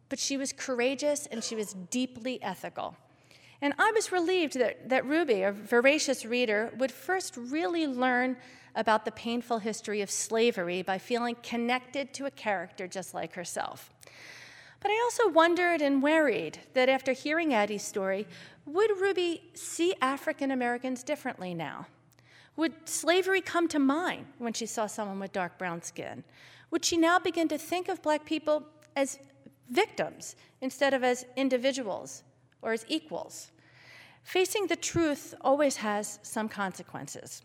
but 0.08 0.20
she 0.20 0.38
was 0.38 0.54
courageous 0.54 1.26
and 1.26 1.44
she 1.44 1.56
was 1.56 1.74
deeply 1.74 2.42
ethical. 2.42 2.96
And 3.62 3.74
I 3.78 3.92
was 3.92 4.12
relieved 4.12 4.58
that, 4.58 4.90
that 4.90 5.06
Ruby, 5.06 5.44
a 5.44 5.52
voracious 5.52 6.26
reader, 6.26 6.72
would 6.78 6.92
first 6.92 7.38
really 7.38 7.86
learn 7.86 8.38
about 8.76 9.06
the 9.06 9.12
painful 9.12 9.60
history 9.60 10.02
of 10.02 10.10
slavery 10.10 10.82
by 10.82 10.98
feeling 10.98 11.36
connected 11.44 12.14
to 12.14 12.26
a 12.26 12.32
character 12.32 12.88
just 12.88 13.14
like 13.14 13.34
herself. 13.34 13.92
But 14.80 14.90
I 14.90 15.00
also 15.04 15.30
wondered 15.30 15.82
and 15.82 16.02
worried 16.02 16.60
that 16.74 16.90
after 16.90 17.12
hearing 17.12 17.54
Addie's 17.54 17.84
story, 17.84 18.28
would 18.66 18.90
Ruby 19.00 19.52
see 19.54 19.94
African 20.02 20.50
Americans 20.50 21.04
differently 21.04 21.54
now? 21.54 21.86
Would 22.56 22.90
slavery 22.90 23.42
come 23.42 23.68
to 23.68 23.80
mind 23.80 24.26
when 24.40 24.54
she 24.54 24.66
saw 24.66 24.88
someone 24.88 25.20
with 25.20 25.34
dark 25.34 25.60
brown 25.60 25.84
skin? 25.84 26.24
Would 26.72 26.84
she 26.84 26.98
now 26.98 27.20
begin 27.20 27.48
to 27.50 27.58
think 27.58 27.90
of 27.90 28.02
black 28.02 28.26
people 28.26 28.64
as 28.96 29.20
victims 29.70 30.36
instead 30.62 30.94
of 30.94 31.04
as 31.04 31.26
individuals 31.36 32.24
or 32.62 32.74
as 32.74 32.86
equals? 32.88 33.52
Facing 34.24 34.68
the 34.68 34.76
truth 34.76 35.34
always 35.42 35.78
has 35.78 36.20
some 36.22 36.48
consequences. 36.48 37.42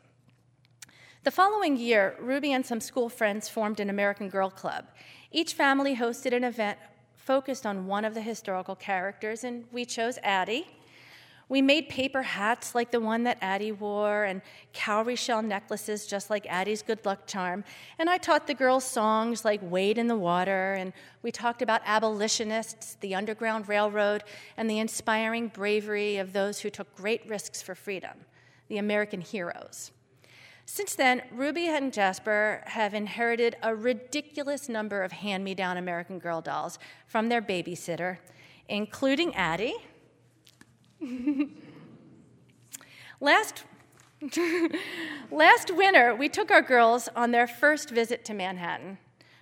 The 1.24 1.30
following 1.30 1.76
year, 1.76 2.14
Ruby 2.20 2.52
and 2.52 2.64
some 2.64 2.80
school 2.80 3.08
friends 3.08 3.48
formed 3.48 3.80
an 3.80 3.90
American 3.90 4.28
Girl 4.28 4.50
Club. 4.50 4.86
Each 5.32 5.54
family 5.54 5.96
hosted 5.96 6.32
an 6.32 6.44
event 6.44 6.78
focused 7.16 7.66
on 7.66 7.88
one 7.88 8.04
of 8.04 8.14
the 8.14 8.20
historical 8.20 8.76
characters, 8.76 9.42
and 9.42 9.64
we 9.72 9.84
chose 9.84 10.18
Addie. 10.22 10.68
We 11.48 11.62
made 11.62 11.88
paper 11.88 12.22
hats 12.22 12.74
like 12.74 12.90
the 12.90 12.98
one 12.98 13.22
that 13.22 13.38
Addie 13.40 13.70
wore 13.70 14.24
and 14.24 14.42
cowrie 14.72 15.14
shell 15.14 15.42
necklaces 15.42 16.04
just 16.04 16.28
like 16.28 16.44
Addie's 16.48 16.82
good 16.82 17.04
luck 17.06 17.28
charm. 17.28 17.62
And 18.00 18.10
I 18.10 18.18
taught 18.18 18.48
the 18.48 18.54
girls 18.54 18.84
songs 18.84 19.44
like 19.44 19.60
Wade 19.62 19.96
in 19.96 20.08
the 20.08 20.16
Water, 20.16 20.74
and 20.74 20.92
we 21.22 21.30
talked 21.30 21.62
about 21.62 21.82
abolitionists, 21.84 22.96
the 23.00 23.14
Underground 23.14 23.68
Railroad, 23.68 24.24
and 24.56 24.68
the 24.68 24.80
inspiring 24.80 25.46
bravery 25.46 26.16
of 26.16 26.32
those 26.32 26.60
who 26.60 26.70
took 26.70 26.92
great 26.96 27.28
risks 27.28 27.62
for 27.62 27.76
freedom, 27.76 28.24
the 28.66 28.78
American 28.78 29.20
heroes. 29.20 29.92
Since 30.64 30.96
then, 30.96 31.22
Ruby 31.30 31.68
and 31.68 31.92
Jasper 31.92 32.64
have 32.66 32.92
inherited 32.92 33.54
a 33.62 33.72
ridiculous 33.72 34.68
number 34.68 35.04
of 35.04 35.12
hand 35.12 35.44
me 35.44 35.54
down 35.54 35.76
American 35.76 36.18
Girl 36.18 36.40
dolls 36.40 36.80
from 37.06 37.28
their 37.28 37.40
babysitter, 37.40 38.18
including 38.68 39.32
Addie 39.36 39.76
last, 43.20 43.64
last 45.30 45.74
winter, 45.74 46.14
we 46.14 46.28
took 46.28 46.50
our 46.50 46.62
girls 46.62 47.08
on 47.14 47.30
their 47.30 47.46
first 47.46 47.90
visit 47.90 48.24
to 48.24 48.34
Manhattan. 48.34 48.98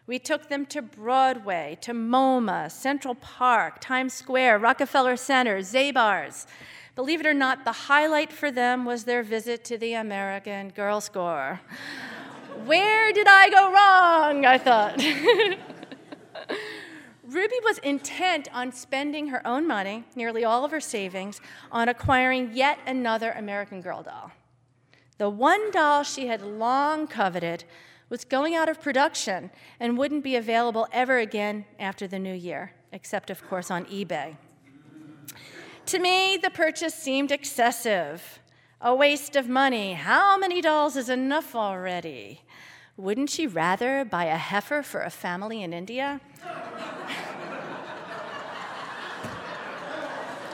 We 0.06 0.18
took 0.18 0.48
them 0.48 0.66
to 0.66 0.82
Broadway, 0.82 1.78
to 1.80 1.92
MoMA, 1.92 2.70
Central 2.70 3.14
Park, 3.14 3.80
Times 3.80 4.12
Square, 4.12 4.58
Rockefeller 4.58 5.16
Center, 5.16 5.60
Zabar's. 5.60 6.46
Believe 6.94 7.20
it 7.20 7.26
or 7.26 7.34
not, 7.34 7.64
the 7.64 7.72
highlight 7.72 8.32
for 8.32 8.50
them 8.50 8.84
was 8.84 9.04
their 9.04 9.22
visit 9.22 9.64
to 9.64 9.78
the 9.78 9.94
American 9.94 10.68
Girl 10.70 11.00
Score. 11.00 11.60
Where 12.66 13.12
did 13.12 13.26
I 13.28 13.48
go 13.50 13.72
wrong? 13.72 14.44
I 14.46 14.58
thought. 14.58 15.00
Ruby 17.34 17.56
was 17.64 17.78
intent 17.78 18.48
on 18.54 18.70
spending 18.70 19.26
her 19.26 19.44
own 19.44 19.66
money, 19.66 20.04
nearly 20.14 20.44
all 20.44 20.64
of 20.64 20.70
her 20.70 20.80
savings, 20.80 21.40
on 21.72 21.88
acquiring 21.88 22.52
yet 22.54 22.78
another 22.86 23.32
American 23.32 23.80
Girl 23.80 24.04
doll. 24.04 24.30
The 25.18 25.28
one 25.28 25.72
doll 25.72 26.04
she 26.04 26.28
had 26.28 26.42
long 26.42 27.08
coveted 27.08 27.64
was 28.08 28.24
going 28.24 28.54
out 28.54 28.68
of 28.68 28.80
production 28.80 29.50
and 29.80 29.98
wouldn't 29.98 30.22
be 30.22 30.36
available 30.36 30.86
ever 30.92 31.18
again 31.18 31.64
after 31.80 32.06
the 32.06 32.20
new 32.20 32.32
year, 32.32 32.72
except, 32.92 33.30
of 33.30 33.44
course, 33.48 33.68
on 33.68 33.84
eBay. 33.86 34.36
To 35.86 35.98
me, 35.98 36.36
the 36.36 36.50
purchase 36.50 36.94
seemed 36.94 37.32
excessive, 37.32 38.38
a 38.80 38.94
waste 38.94 39.34
of 39.34 39.48
money. 39.48 39.94
How 39.94 40.38
many 40.38 40.60
dolls 40.60 40.94
is 40.94 41.08
enough 41.08 41.56
already? 41.56 42.42
Wouldn't 42.96 43.30
she 43.30 43.46
rather 43.48 44.04
buy 44.04 44.26
a 44.26 44.36
heifer 44.36 44.82
for 44.82 45.02
a 45.02 45.10
family 45.10 45.62
in 45.62 45.72
India? 45.72 46.20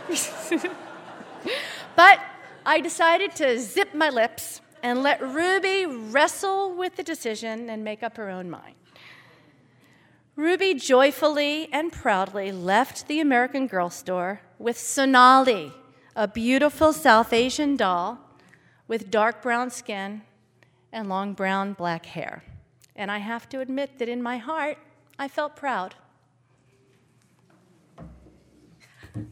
but 1.96 2.20
I 2.64 2.80
decided 2.80 3.36
to 3.36 3.58
zip 3.60 3.94
my 3.94 4.08
lips 4.08 4.62
and 4.82 5.02
let 5.02 5.20
Ruby 5.20 5.84
wrestle 5.84 6.74
with 6.74 6.96
the 6.96 7.02
decision 7.02 7.68
and 7.68 7.84
make 7.84 8.02
up 8.02 8.16
her 8.16 8.30
own 8.30 8.48
mind. 8.48 8.76
Ruby 10.34 10.72
joyfully 10.72 11.68
and 11.70 11.92
proudly 11.92 12.50
left 12.50 13.06
the 13.06 13.20
American 13.20 13.66
Girl 13.66 13.90
store 13.90 14.40
with 14.58 14.78
Sonali, 14.78 15.72
a 16.16 16.26
beautiful 16.26 16.94
South 16.94 17.34
Asian 17.34 17.76
doll 17.76 18.18
with 18.88 19.10
dark 19.10 19.42
brown 19.42 19.68
skin 19.68 20.22
and 20.92 21.08
long 21.08 21.34
brown 21.34 21.72
black 21.72 22.06
hair. 22.06 22.42
And 22.96 23.10
I 23.10 23.18
have 23.18 23.48
to 23.50 23.60
admit 23.60 23.98
that 23.98 24.08
in 24.08 24.22
my 24.22 24.38
heart, 24.38 24.78
I 25.18 25.28
felt 25.28 25.56
proud. 25.56 25.94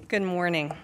Good 0.09 0.23
morning. 0.23 0.75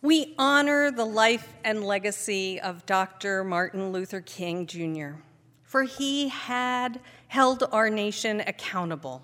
We 0.00 0.34
honor 0.38 0.90
the 0.90 1.04
life 1.04 1.54
and 1.64 1.82
legacy 1.84 2.60
of 2.60 2.86
Dr. 2.86 3.42
Martin 3.42 3.90
Luther 3.90 4.20
King 4.20 4.66
Jr., 4.66 5.20
for 5.64 5.82
he 5.82 6.28
had 6.28 7.00
held 7.26 7.64
our 7.72 7.90
nation 7.90 8.40
accountable 8.40 9.22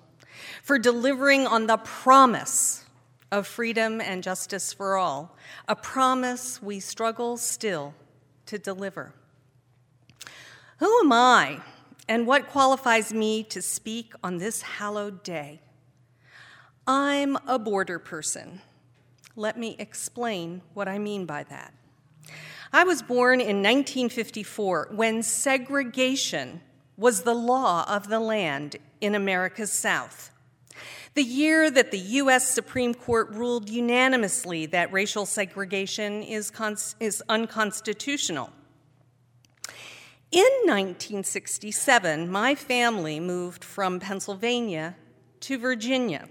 for 0.62 0.78
delivering 0.78 1.46
on 1.46 1.66
the 1.66 1.76
promise 1.76 2.84
of 3.30 3.46
freedom 3.46 4.00
and 4.00 4.22
justice 4.22 4.72
for 4.72 4.96
all, 4.96 5.36
a 5.68 5.76
promise 5.76 6.60
we 6.60 6.80
struggle 6.80 7.36
still 7.36 7.94
to 8.46 8.58
deliver. 8.58 9.12
Who 10.78 11.00
am 11.00 11.12
I, 11.12 11.60
and 12.08 12.26
what 12.26 12.48
qualifies 12.48 13.12
me 13.12 13.42
to 13.44 13.62
speak 13.62 14.12
on 14.22 14.38
this 14.38 14.62
hallowed 14.62 15.22
day? 15.22 15.60
I'm 16.86 17.36
a 17.46 17.58
border 17.58 17.98
person 17.98 18.60
let 19.36 19.58
me 19.58 19.74
explain 19.78 20.62
what 20.74 20.88
I 20.88 20.98
mean 20.98 21.26
by 21.26 21.42
that. 21.44 21.74
I 22.72 22.84
was 22.84 23.02
born 23.02 23.40
in 23.40 23.62
1954 23.62 24.90
when 24.92 25.22
segregation 25.22 26.60
was 26.96 27.22
the 27.22 27.34
law 27.34 27.84
of 27.88 28.08
the 28.08 28.20
land 28.20 28.76
in 29.00 29.14
America's 29.14 29.72
South. 29.72 30.30
The 31.14 31.22
year 31.22 31.70
that 31.70 31.92
the 31.92 31.98
U.S. 31.98 32.48
Supreme 32.48 32.92
Court 32.92 33.30
ruled 33.30 33.70
unanimously 33.70 34.66
that 34.66 34.92
racial 34.92 35.26
segregation 35.26 36.24
is, 36.24 36.50
is 36.98 37.22
unconstitutional. 37.28 38.50
In 40.32 40.50
1967, 40.64 42.28
my 42.28 42.56
family 42.56 43.20
moved 43.20 43.62
from 43.62 44.00
Pennsylvania 44.00 44.96
to 45.40 45.56
Virginia. 45.56 46.28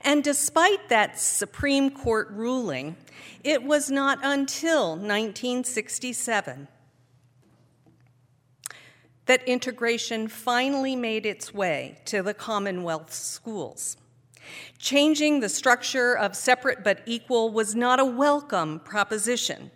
And 0.00 0.24
despite 0.24 0.88
that 0.88 1.18
Supreme 1.18 1.90
Court 1.90 2.30
ruling, 2.30 2.96
it 3.42 3.62
was 3.62 3.90
not 3.90 4.18
until 4.22 4.92
1967 4.92 6.68
that 9.26 9.46
integration 9.48 10.28
finally 10.28 10.94
made 10.96 11.24
its 11.26 11.54
way 11.54 11.98
to 12.04 12.22
the 12.22 12.34
Commonwealth 12.34 13.12
schools. 13.12 13.96
Changing 14.78 15.40
the 15.40 15.48
structure 15.48 16.16
of 16.16 16.36
separate 16.36 16.84
but 16.84 17.00
equal 17.06 17.50
was 17.50 17.74
not 17.74 17.98
a 17.98 18.04
welcome 18.04 18.80
proposition. 18.80 19.70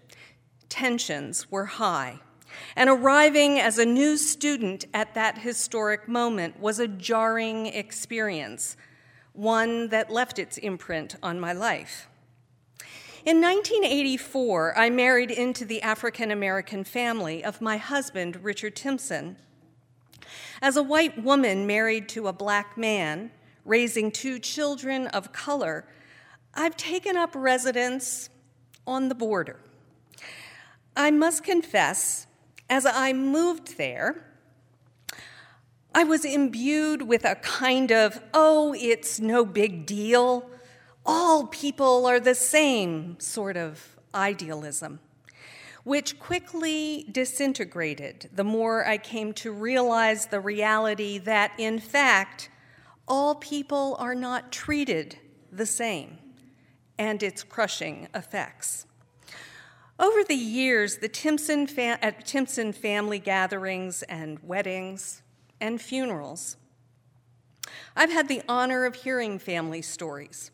Tensions 0.68 1.50
were 1.50 1.64
high. 1.64 2.20
And 2.76 2.90
arriving 2.90 3.58
as 3.58 3.78
a 3.78 3.86
new 3.86 4.16
student 4.16 4.86
at 4.92 5.14
that 5.14 5.38
historic 5.38 6.08
moment 6.08 6.60
was 6.60 6.78
a 6.78 6.88
jarring 6.88 7.66
experience 7.66 8.76
one 9.38 9.88
that 9.90 10.10
left 10.10 10.40
its 10.40 10.58
imprint 10.58 11.14
on 11.22 11.38
my 11.38 11.52
life. 11.52 12.07
In 13.28 13.42
1984, 13.42 14.78
I 14.78 14.88
married 14.88 15.30
into 15.30 15.66
the 15.66 15.82
African 15.82 16.30
American 16.30 16.82
family 16.82 17.44
of 17.44 17.60
my 17.60 17.76
husband, 17.76 18.42
Richard 18.42 18.74
Timpson. 18.74 19.36
As 20.62 20.78
a 20.78 20.82
white 20.82 21.22
woman 21.22 21.66
married 21.66 22.08
to 22.08 22.28
a 22.28 22.32
black 22.32 22.78
man, 22.78 23.30
raising 23.66 24.10
two 24.10 24.38
children 24.38 25.08
of 25.08 25.30
color, 25.34 25.86
I've 26.54 26.74
taken 26.78 27.18
up 27.18 27.34
residence 27.34 28.30
on 28.86 29.10
the 29.10 29.14
border. 29.14 29.60
I 30.96 31.10
must 31.10 31.44
confess, 31.44 32.26
as 32.70 32.86
I 32.86 33.12
moved 33.12 33.76
there, 33.76 34.24
I 35.94 36.02
was 36.02 36.24
imbued 36.24 37.02
with 37.02 37.26
a 37.26 37.34
kind 37.34 37.92
of, 37.92 38.22
oh, 38.32 38.74
it's 38.78 39.20
no 39.20 39.44
big 39.44 39.84
deal, 39.84 40.48
all 41.10 41.46
people 41.46 42.04
are 42.04 42.20
the 42.20 42.34
same 42.34 43.18
sort 43.18 43.56
of 43.56 43.96
idealism, 44.14 45.00
which 45.82 46.18
quickly 46.18 47.06
disintegrated 47.10 48.28
the 48.34 48.44
more 48.44 48.86
I 48.86 48.98
came 48.98 49.32
to 49.34 49.50
realize 49.50 50.26
the 50.26 50.38
reality 50.38 51.16
that, 51.16 51.52
in 51.56 51.78
fact, 51.78 52.50
all 53.08 53.34
people 53.36 53.96
are 53.98 54.14
not 54.14 54.52
treated 54.52 55.18
the 55.50 55.64
same, 55.64 56.18
and 56.98 57.22
its 57.22 57.42
crushing 57.42 58.08
effects. 58.14 58.84
Over 59.98 60.22
the 60.22 60.34
years, 60.34 60.98
the 60.98 61.08
Timpson 61.08 61.66
fa- 61.66 61.98
uh, 62.02 62.06
at 62.06 62.26
Timpson 62.26 62.74
family 62.74 63.18
gatherings 63.18 64.02
and 64.02 64.38
weddings 64.42 65.22
and 65.58 65.80
funerals, 65.80 66.58
I've 67.96 68.12
had 68.12 68.28
the 68.28 68.42
honor 68.46 68.84
of 68.84 68.94
hearing 68.94 69.38
family 69.38 69.80
stories 69.80 70.50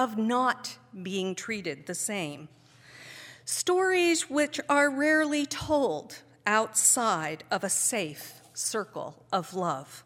of 0.00 0.16
not 0.16 0.78
being 1.02 1.34
treated 1.34 1.84
the 1.84 1.94
same. 1.94 2.48
Stories 3.44 4.30
which 4.30 4.58
are 4.66 4.88
rarely 4.88 5.44
told 5.44 6.22
outside 6.46 7.44
of 7.50 7.62
a 7.62 7.68
safe 7.68 8.40
circle 8.54 9.22
of 9.30 9.52
love. 9.52 10.02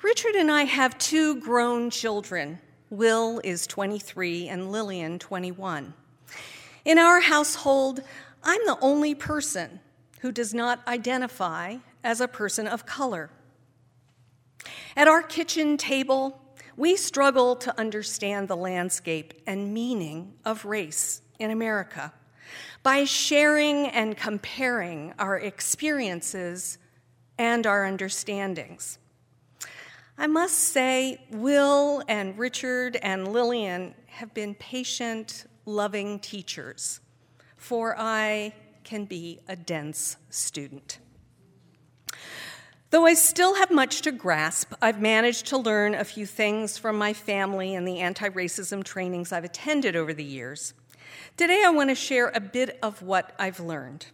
Richard 0.00 0.34
and 0.34 0.50
I 0.50 0.62
have 0.62 0.96
two 0.96 1.38
grown 1.40 1.90
children. 1.90 2.58
Will 2.88 3.38
is 3.44 3.66
23 3.66 4.48
and 4.48 4.72
Lillian 4.72 5.18
21. 5.18 5.92
In 6.86 6.98
our 6.98 7.20
household, 7.20 8.00
I'm 8.42 8.64
the 8.64 8.78
only 8.80 9.14
person 9.14 9.80
who 10.20 10.32
does 10.32 10.54
not 10.54 10.80
identify 10.88 11.76
as 12.02 12.22
a 12.22 12.28
person 12.28 12.66
of 12.66 12.86
color. 12.86 13.28
At 14.96 15.06
our 15.06 15.22
kitchen 15.22 15.76
table, 15.76 16.40
we 16.80 16.96
struggle 16.96 17.56
to 17.56 17.78
understand 17.78 18.48
the 18.48 18.56
landscape 18.56 19.34
and 19.46 19.74
meaning 19.74 20.32
of 20.46 20.64
race 20.64 21.20
in 21.38 21.50
America 21.50 22.10
by 22.82 23.04
sharing 23.04 23.86
and 23.88 24.16
comparing 24.16 25.12
our 25.18 25.38
experiences 25.38 26.78
and 27.36 27.66
our 27.66 27.84
understandings. 27.84 28.98
I 30.16 30.26
must 30.26 30.56
say, 30.56 31.22
Will 31.30 32.02
and 32.08 32.38
Richard 32.38 32.96
and 33.02 33.30
Lillian 33.30 33.94
have 34.06 34.32
been 34.32 34.54
patient, 34.54 35.44
loving 35.66 36.18
teachers, 36.18 37.00
for 37.58 37.94
I 37.98 38.54
can 38.84 39.04
be 39.04 39.40
a 39.48 39.54
dense 39.54 40.16
student. 40.30 40.98
Though 42.90 43.06
I 43.06 43.14
still 43.14 43.54
have 43.54 43.70
much 43.70 44.02
to 44.02 44.10
grasp, 44.10 44.72
I've 44.82 45.00
managed 45.00 45.46
to 45.46 45.56
learn 45.56 45.94
a 45.94 46.04
few 46.04 46.26
things 46.26 46.76
from 46.76 46.98
my 46.98 47.12
family 47.12 47.76
and 47.76 47.86
the 47.86 48.00
anti 48.00 48.28
racism 48.28 48.82
trainings 48.82 49.30
I've 49.30 49.44
attended 49.44 49.94
over 49.94 50.12
the 50.12 50.24
years. 50.24 50.74
Today, 51.36 51.62
I 51.64 51.70
want 51.70 51.90
to 51.90 51.94
share 51.94 52.32
a 52.34 52.40
bit 52.40 52.80
of 52.82 53.00
what 53.00 53.32
I've 53.38 53.60
learned. 53.60 54.06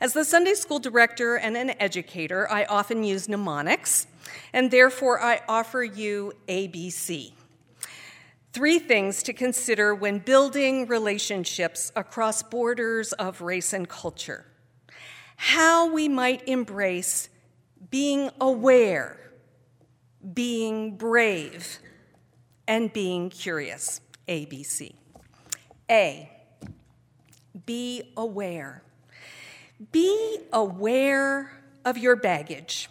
As 0.00 0.14
the 0.14 0.24
Sunday 0.24 0.54
school 0.54 0.78
director 0.78 1.36
and 1.36 1.58
an 1.58 1.74
educator, 1.78 2.50
I 2.50 2.64
often 2.64 3.04
use 3.04 3.28
mnemonics, 3.28 4.06
and 4.54 4.70
therefore 4.70 5.22
I 5.22 5.42
offer 5.46 5.84
you 5.84 6.32
ABC. 6.48 7.32
Three 8.54 8.78
things 8.78 9.22
to 9.24 9.34
consider 9.34 9.94
when 9.94 10.20
building 10.20 10.86
relationships 10.86 11.92
across 11.94 12.42
borders 12.42 13.12
of 13.12 13.42
race 13.42 13.74
and 13.74 13.86
culture. 13.86 14.46
How 15.36 15.92
we 15.92 16.08
might 16.08 16.48
embrace 16.48 17.28
being 17.90 18.30
aware, 18.40 19.18
being 20.34 20.96
brave, 20.96 21.78
and 22.66 22.92
being 22.92 23.30
curious. 23.30 24.00
ABC. 24.28 24.94
A, 25.90 26.30
be 27.64 28.12
aware. 28.16 28.82
Be 29.92 30.38
aware 30.52 31.62
of 31.84 31.96
your 31.96 32.16
baggage. 32.16 32.88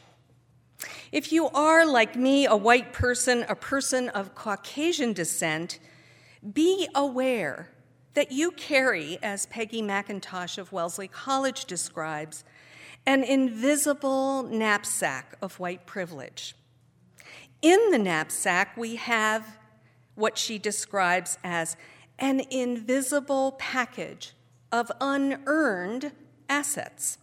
If 1.11 1.31
you 1.31 1.49
are, 1.49 1.85
like 1.85 2.15
me, 2.15 2.45
a 2.45 2.55
white 2.55 2.93
person, 2.93 3.45
a 3.49 3.55
person 3.55 4.09
of 4.09 4.35
Caucasian 4.35 5.13
descent, 5.13 5.79
be 6.53 6.87
aware 6.95 7.69
that 8.13 8.31
you 8.31 8.51
carry, 8.51 9.17
as 9.21 9.45
Peggy 9.47 9.81
McIntosh 9.81 10.57
of 10.57 10.71
Wellesley 10.71 11.07
College 11.07 11.65
describes, 11.65 12.45
an 13.05 13.23
invisible 13.23 14.43
knapsack 14.43 15.35
of 15.41 15.59
white 15.59 15.85
privilege. 15.85 16.55
In 17.61 17.91
the 17.91 17.99
knapsack, 17.99 18.75
we 18.77 18.95
have 18.95 19.57
what 20.15 20.37
she 20.37 20.57
describes 20.57 21.37
as 21.43 21.75
an 22.19 22.41
invisible 22.49 23.53
package 23.59 24.33
of 24.71 24.91
unearned 25.01 26.11
assets. 26.49 27.17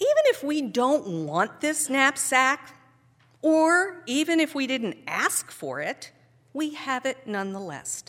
Even 0.00 0.22
if 0.26 0.42
we 0.42 0.60
don't 0.60 1.26
want 1.26 1.60
this 1.60 1.88
knapsack, 1.88 2.74
or 3.42 4.02
even 4.06 4.40
if 4.40 4.54
we 4.54 4.66
didn't 4.66 4.96
ask 5.06 5.50
for 5.50 5.80
it, 5.80 6.10
we 6.52 6.74
have 6.74 7.04
it 7.04 7.26
nonetheless. 7.26 8.04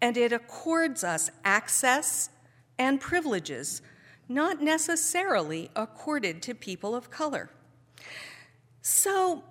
And 0.00 0.16
it 0.16 0.32
accords 0.32 1.04
us 1.04 1.30
access 1.44 2.30
and 2.78 3.00
privileges 3.00 3.82
not 4.28 4.60
necessarily 4.60 5.70
accorded 5.74 6.42
to 6.42 6.54
people 6.54 6.94
of 6.94 7.10
color. 7.10 7.50
So, 8.82 9.44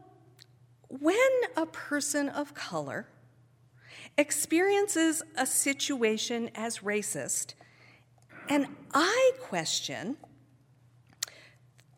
when 0.89 1.17
a 1.55 1.65
person 1.65 2.29
of 2.29 2.53
color 2.53 3.07
experiences 4.17 5.21
a 5.35 5.45
situation 5.45 6.49
as 6.55 6.79
racist, 6.79 7.53
and 8.49 8.67
I 8.93 9.31
question 9.41 10.17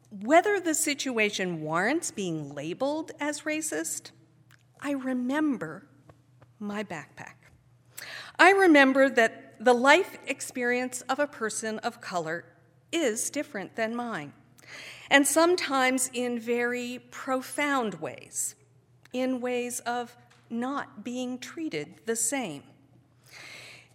whether 0.09 0.59
the 0.59 0.73
situation 0.73 1.61
warrants 1.61 2.09
being 2.09 2.53
labeled 2.55 3.11
as 3.19 3.41
racist, 3.41 4.11
I 4.81 4.91
remember 4.91 5.85
my 6.59 6.83
backpack. 6.83 7.35
I 8.39 8.51
remember 8.51 9.09
that 9.09 9.55
the 9.59 9.73
life 9.73 10.17
experience 10.25 11.01
of 11.01 11.19
a 11.19 11.27
person 11.27 11.77
of 11.79 12.01
color 12.01 12.45
is 12.91 13.29
different 13.29 13.75
than 13.75 13.95
mine, 13.95 14.33
and 15.09 15.25
sometimes 15.25 16.09
in 16.13 16.39
very 16.39 16.99
profound 17.11 17.95
ways, 17.95 18.55
in 19.13 19.41
ways 19.41 19.79
of 19.81 20.15
not 20.49 21.03
being 21.03 21.37
treated 21.37 22.01
the 22.05 22.15
same. 22.15 22.63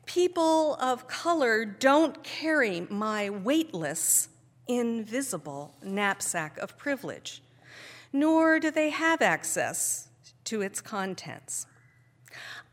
People 0.07 0.75
of 0.77 1.09
color 1.09 1.65
don't 1.65 2.23
carry 2.23 2.87
my 2.91 3.31
weightless, 3.31 4.29
invisible 4.69 5.75
knapsack 5.83 6.59
of 6.59 6.77
privilege, 6.77 7.43
nor 8.13 8.61
do 8.61 8.71
they 8.71 8.91
have 8.91 9.23
access 9.23 10.09
to 10.45 10.61
its 10.61 10.81
contents. 10.81 11.67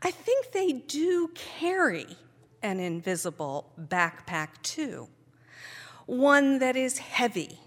I 0.02 0.10
think 0.10 0.52
they 0.52 0.72
do 0.72 1.30
carry 1.34 2.06
an 2.62 2.80
invisible 2.80 3.72
backpack 3.88 4.48
too 4.62 5.08
one 6.06 6.58
that 6.58 6.76
is 6.76 6.98
heavy, 6.98 7.60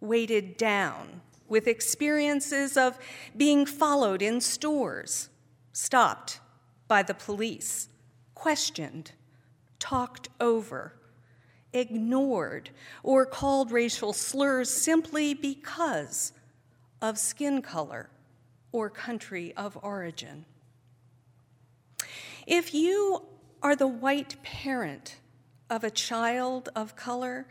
weighted 0.00 0.56
down 0.56 1.20
with 1.48 1.66
experiences 1.66 2.76
of 2.76 2.98
being 3.36 3.66
followed 3.66 4.22
in 4.22 4.40
stores, 4.40 5.28
stopped 5.72 6.40
by 6.88 7.02
the 7.02 7.14
police, 7.14 7.88
questioned, 8.34 9.12
talked 9.78 10.28
over, 10.40 10.94
ignored, 11.72 12.70
or 13.02 13.26
called 13.26 13.70
racial 13.70 14.12
slurs 14.12 14.70
simply 14.70 15.34
because 15.34 16.32
of 17.02 17.18
skin 17.18 17.62
color 17.62 18.08
or 18.72 18.90
country 18.90 19.52
of 19.56 19.78
origin. 19.82 20.44
If 22.46 22.74
you 22.74 23.22
are 23.62 23.76
the 23.76 23.86
white 23.86 24.36
parent 24.42 25.16
of 25.68 25.84
a 25.84 25.90
child 25.90 26.68
of 26.74 26.96
color, 26.96 27.46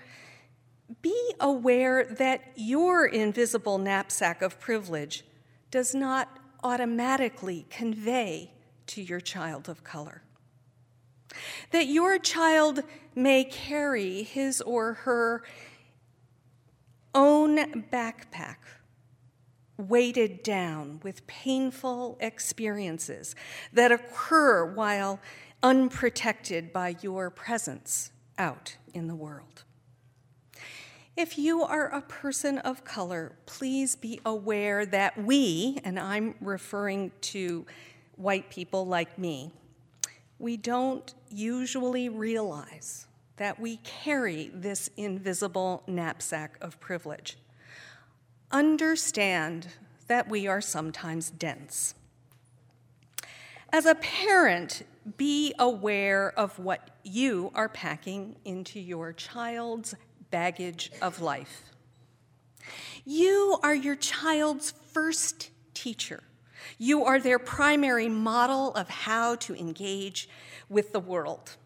be 1.01 1.33
aware 1.39 2.05
that 2.05 2.41
your 2.55 3.05
invisible 3.05 3.77
knapsack 3.77 4.41
of 4.41 4.59
privilege 4.59 5.25
does 5.71 5.95
not 5.95 6.39
automatically 6.63 7.65
convey 7.69 8.51
to 8.87 9.01
your 9.01 9.19
child 9.19 9.67
of 9.67 9.83
color. 9.83 10.21
That 11.71 11.87
your 11.87 12.17
child 12.19 12.83
may 13.15 13.43
carry 13.43 14.23
his 14.23 14.61
or 14.61 14.93
her 14.93 15.43
own 17.13 17.83
backpack 17.83 18.57
weighted 19.77 20.43
down 20.43 20.99
with 21.03 21.25
painful 21.27 22.17
experiences 22.21 23.35
that 23.73 23.91
occur 23.91 24.65
while 24.73 25.19
unprotected 25.65 26.71
by 26.71 26.95
your 27.01 27.31
presence 27.31 28.11
out 28.37 28.77
in 28.93 29.07
the 29.07 29.15
world. 29.15 29.63
If 31.17 31.39
you 31.39 31.63
are 31.63 31.87
a 31.87 32.01
person 32.01 32.59
of 32.59 32.83
color, 32.83 33.35
please 33.47 33.95
be 33.95 34.21
aware 34.23 34.85
that 34.85 35.17
we, 35.17 35.79
and 35.83 35.99
I'm 35.99 36.35
referring 36.39 37.11
to 37.21 37.65
white 38.15 38.51
people 38.51 38.85
like 38.85 39.17
me, 39.17 39.53
we 40.37 40.55
don't 40.55 41.11
usually 41.31 42.09
realize 42.09 43.07
that 43.37 43.59
we 43.59 43.77
carry 43.77 44.51
this 44.53 44.91
invisible 44.97 45.81
knapsack 45.87 46.59
of 46.61 46.79
privilege. 46.79 47.39
Understand 48.51 49.69
that 50.05 50.29
we 50.29 50.45
are 50.45 50.61
sometimes 50.61 51.31
dense. 51.31 51.95
As 53.73 53.87
a 53.87 53.95
parent, 53.95 54.83
be 55.17 55.53
aware 55.59 56.33
of 56.37 56.57
what 56.57 56.89
you 57.03 57.51
are 57.53 57.69
packing 57.69 58.37
into 58.43 58.79
your 58.79 59.13
child's 59.13 59.95
baggage 60.31 60.91
of 61.01 61.21
life. 61.21 61.71
You 63.05 63.59
are 63.61 63.75
your 63.75 63.95
child's 63.95 64.71
first 64.71 65.51
teacher. 65.73 66.23
You 66.79 67.05
are 67.05 67.19
their 67.19 67.37
primary 67.37 68.09
model 68.09 68.73
of 68.73 68.89
how 68.89 69.35
to 69.35 69.55
engage 69.55 70.27
with 70.69 70.91
the 70.91 70.99
world. 70.99 71.57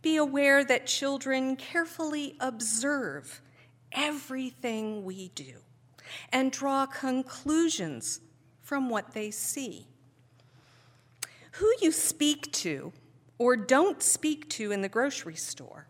Be 0.00 0.16
aware 0.16 0.64
that 0.64 0.86
children 0.86 1.56
carefully 1.56 2.36
observe 2.40 3.42
everything 3.92 5.04
we 5.04 5.28
do 5.28 5.56
and 6.32 6.50
draw 6.50 6.86
conclusions 6.86 8.20
from 8.62 8.88
what 8.88 9.12
they 9.12 9.30
see. 9.30 9.86
Who 11.58 11.72
you 11.80 11.92
speak 11.92 12.52
to 12.52 12.92
or 13.38 13.56
don't 13.56 14.02
speak 14.02 14.48
to 14.50 14.72
in 14.72 14.82
the 14.82 14.88
grocery 14.88 15.36
store, 15.36 15.88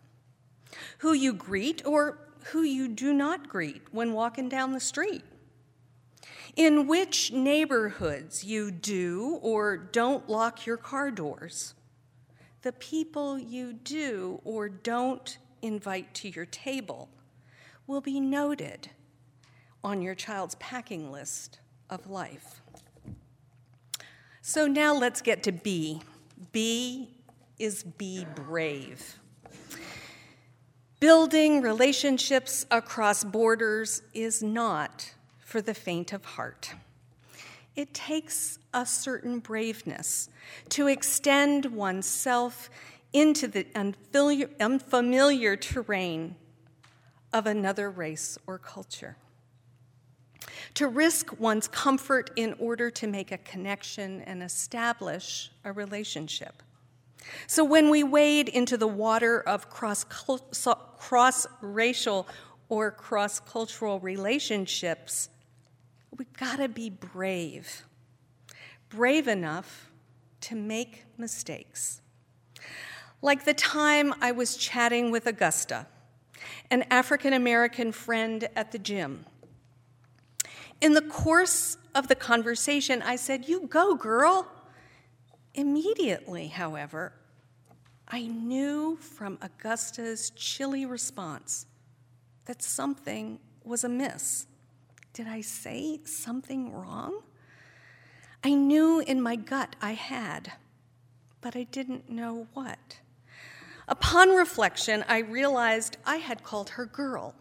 who 0.99 1.13
you 1.13 1.33
greet 1.33 1.85
or 1.85 2.19
who 2.51 2.61
you 2.61 2.87
do 2.87 3.13
not 3.13 3.49
greet 3.49 3.81
when 3.91 4.13
walking 4.13 4.47
down 4.49 4.71
the 4.71 4.79
street, 4.79 5.23
in 6.55 6.87
which 6.87 7.31
neighborhoods 7.31 8.43
you 8.43 8.71
do 8.71 9.39
or 9.41 9.77
don't 9.77 10.29
lock 10.29 10.65
your 10.65 10.77
car 10.77 11.11
doors, 11.11 11.73
the 12.61 12.71
people 12.73 13.37
you 13.37 13.73
do 13.73 14.41
or 14.43 14.69
don't 14.69 15.37
invite 15.61 16.13
to 16.13 16.29
your 16.29 16.45
table 16.45 17.09
will 17.85 18.01
be 18.01 18.19
noted 18.19 18.89
on 19.83 20.01
your 20.01 20.15
child's 20.15 20.55
packing 20.55 21.11
list 21.11 21.59
of 21.89 22.09
life. 22.09 22.61
So 24.47 24.65
now 24.65 24.95
let's 24.95 25.21
get 25.21 25.43
to 25.43 25.51
B. 25.51 26.01
B 26.53 27.09
is 27.59 27.83
be 27.83 28.25
brave. 28.33 29.19
Building 31.01 31.61
relationships 31.61 32.65
across 32.71 33.25
borders 33.25 34.03
is 34.13 34.41
not 34.41 35.13
for 35.39 35.59
the 35.59 35.73
faint 35.73 36.13
of 36.13 36.23
heart. 36.23 36.75
It 37.75 37.93
takes 37.93 38.57
a 38.73 38.85
certain 38.85 39.39
braveness 39.39 40.29
to 40.69 40.87
extend 40.87 41.65
oneself 41.65 42.69
into 43.11 43.49
the 43.49 43.67
unfamiliar, 43.75 44.49
unfamiliar 44.61 45.57
terrain 45.57 46.37
of 47.33 47.47
another 47.47 47.91
race 47.91 48.37
or 48.47 48.57
culture. 48.57 49.17
To 50.75 50.87
risk 50.87 51.39
one's 51.39 51.67
comfort 51.67 52.31
in 52.35 52.53
order 52.59 52.89
to 52.91 53.07
make 53.07 53.31
a 53.31 53.37
connection 53.39 54.21
and 54.21 54.43
establish 54.43 55.51
a 55.63 55.71
relationship. 55.71 56.63
So 57.47 57.63
when 57.63 57.89
we 57.89 58.03
wade 58.03 58.47
into 58.47 58.77
the 58.77 58.87
water 58.87 59.41
of 59.41 59.69
cross 59.69 60.05
racial 61.61 62.27
or 62.69 62.91
cross 62.91 63.39
cultural 63.39 63.99
relationships, 63.99 65.29
we've 66.17 66.31
got 66.33 66.57
to 66.57 66.69
be 66.69 66.89
brave. 66.89 67.85
Brave 68.89 69.27
enough 69.27 69.91
to 70.41 70.55
make 70.55 71.03
mistakes. 71.17 72.01
Like 73.21 73.45
the 73.45 73.53
time 73.53 74.13
I 74.21 74.31
was 74.31 74.55
chatting 74.55 75.11
with 75.11 75.25
Augusta, 75.25 75.87
an 76.69 76.83
African 76.91 77.33
American 77.33 77.91
friend 77.91 78.47
at 78.55 78.71
the 78.71 78.79
gym. 78.79 79.25
In 80.79 80.93
the 80.93 81.01
course 81.01 81.77
of 81.95 82.07
the 82.07 82.15
conversation, 82.15 83.01
I 83.01 83.15
said, 83.15 83.47
You 83.47 83.67
go, 83.67 83.95
girl. 83.95 84.47
Immediately, 85.53 86.47
however, 86.47 87.13
I 88.07 88.27
knew 88.27 88.97
from 88.97 89.39
Augusta's 89.41 90.29
chilly 90.35 90.85
response 90.85 91.65
that 92.45 92.61
something 92.61 93.39
was 93.63 93.83
amiss. 93.83 94.45
Did 95.13 95.27
I 95.27 95.41
say 95.41 95.99
something 96.05 96.71
wrong? 96.71 97.23
I 98.43 98.53
knew 98.53 98.99
in 98.99 99.19
my 99.19 99.35
gut 99.35 99.75
I 99.81 99.93
had, 99.93 100.53
but 101.41 101.55
I 101.55 101.63
didn't 101.63 102.07
know 102.07 102.47
what. 102.53 102.99
Upon 103.87 104.29
reflection, 104.29 105.03
I 105.07 105.19
realized 105.19 105.97
I 106.05 106.17
had 106.17 106.43
called 106.43 106.69
her 106.71 106.85
girl. 106.85 107.33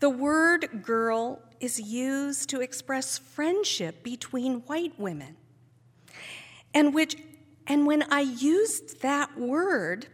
The 0.00 0.10
word 0.10 0.82
girl 0.82 1.40
is 1.60 1.78
used 1.78 2.48
to 2.50 2.60
express 2.60 3.18
friendship 3.18 4.02
between 4.02 4.60
white 4.60 4.98
women 4.98 5.36
and 6.74 6.94
which 6.94 7.16
and 7.66 7.86
when 7.86 8.02
I 8.10 8.20
used 8.20 9.02
that 9.02 9.38
word, 9.38 10.06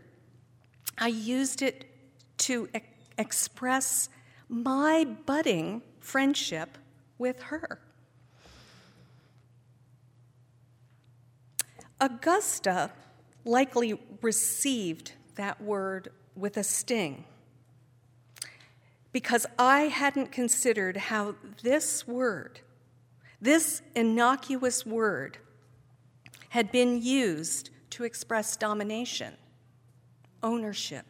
I 0.98 1.08
used 1.08 1.62
it 1.62 1.86
to 2.38 2.68
e- 2.74 2.80
express 3.16 4.08
my 4.48 5.04
budding 5.04 5.82
friendship 6.00 6.76
with 7.16 7.42
her. 7.44 7.80
Augusta 12.00 12.90
likely 13.44 13.98
received 14.22 15.12
that 15.36 15.60
word 15.60 16.10
with 16.36 16.56
a 16.56 16.62
sting 16.62 17.24
because 19.12 19.46
I 19.58 19.82
hadn't 19.82 20.32
considered 20.32 20.96
how 20.96 21.34
this 21.62 22.06
word, 22.06 22.60
this 23.40 23.82
innocuous 23.94 24.84
word, 24.84 25.38
had 26.50 26.70
been 26.72 27.00
used 27.02 27.70
to 27.90 28.04
express 28.04 28.56
domination, 28.56 29.34
ownership. 30.42 31.06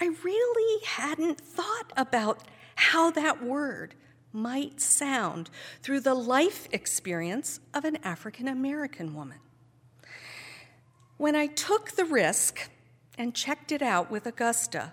I 0.00 0.10
really 0.22 0.84
hadn't 0.84 1.40
thought 1.40 1.92
about 1.96 2.42
how 2.74 3.10
that 3.12 3.42
word 3.42 3.94
might 4.32 4.80
sound 4.80 5.50
through 5.82 6.00
the 6.00 6.14
life 6.14 6.68
experience 6.72 7.60
of 7.74 7.84
an 7.84 7.96
African 8.04 8.48
American 8.48 9.14
woman. 9.14 9.38
When 11.16 11.36
I 11.36 11.46
took 11.46 11.92
the 11.92 12.04
risk 12.04 12.70
and 13.18 13.34
checked 13.34 13.72
it 13.72 13.82
out 13.82 14.10
with 14.10 14.26
Augusta, 14.26 14.92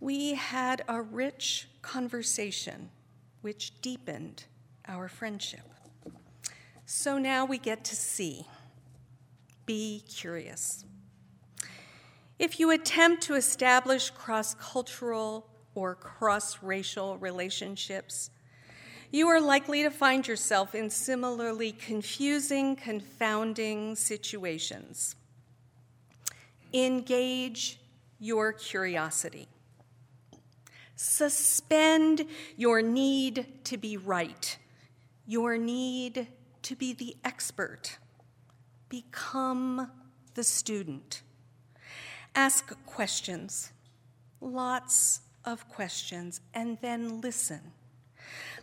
we 0.00 0.34
had 0.34 0.82
a 0.88 1.00
rich 1.00 1.68
conversation 1.82 2.90
which 3.40 3.80
deepened 3.80 4.44
our 4.86 5.08
friendship. 5.08 5.68
So 6.84 7.18
now 7.18 7.44
we 7.44 7.58
get 7.58 7.84
to 7.84 7.96
C. 7.96 8.46
Be 9.64 10.02
curious. 10.08 10.84
If 12.38 12.60
you 12.60 12.70
attempt 12.70 13.22
to 13.24 13.34
establish 13.34 14.10
cross 14.10 14.54
cultural 14.54 15.48
or 15.74 15.94
cross 15.94 16.62
racial 16.62 17.16
relationships, 17.18 18.30
you 19.10 19.28
are 19.28 19.40
likely 19.40 19.82
to 19.82 19.90
find 19.90 20.26
yourself 20.26 20.74
in 20.74 20.90
similarly 20.90 21.72
confusing, 21.72 22.76
confounding 22.76 23.96
situations. 23.96 25.16
Engage 26.72 27.80
your 28.18 28.52
curiosity. 28.52 29.48
Suspend 30.96 32.24
your 32.56 32.80
need 32.80 33.46
to 33.64 33.76
be 33.76 33.98
right, 33.98 34.56
your 35.26 35.58
need 35.58 36.26
to 36.62 36.74
be 36.74 36.94
the 36.94 37.14
expert. 37.22 37.98
Become 38.88 39.90
the 40.34 40.42
student. 40.42 41.22
Ask 42.34 42.74
questions, 42.86 43.72
lots 44.40 45.20
of 45.44 45.68
questions, 45.68 46.40
and 46.54 46.78
then 46.80 47.20
listen. 47.20 47.60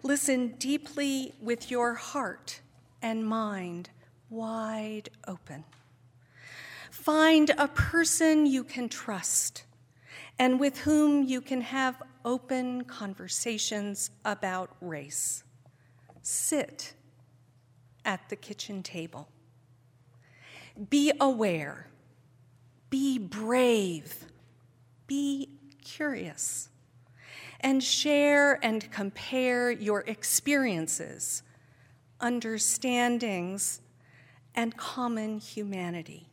Listen 0.02 0.50
deeply 0.58 1.34
with 1.40 1.70
your 1.70 1.94
heart 1.94 2.62
and 3.02 3.26
mind 3.26 3.90
wide 4.30 5.10
open. 5.28 5.64
Find 6.90 7.52
a 7.58 7.68
person 7.68 8.46
you 8.46 8.64
can 8.64 8.90
trust 8.90 9.64
and 10.40 10.60
with 10.60 10.80
whom 10.80 11.24
you 11.24 11.42
can 11.42 11.62
have 11.62 12.02
open 12.26 12.84
conversations 12.86 14.12
about 14.26 14.76
race. 14.82 15.44
Sit 16.22 16.94
at 18.06 18.30
the 18.30 18.36
kitchen 18.36 18.84
table. 18.84 19.28
Be 20.90 21.12
aware, 21.20 21.88
be 22.90 23.20
brave, 23.20 24.26
be 25.08 25.50
curious, 25.84 26.70
and 27.60 27.84
share 27.84 28.60
and 28.64 28.92
compare 28.92 29.70
your 29.70 30.02
experiences, 30.02 31.44
understandings, 32.20 33.82
and 34.56 34.76
common 34.78 35.38
humanity 35.40 36.28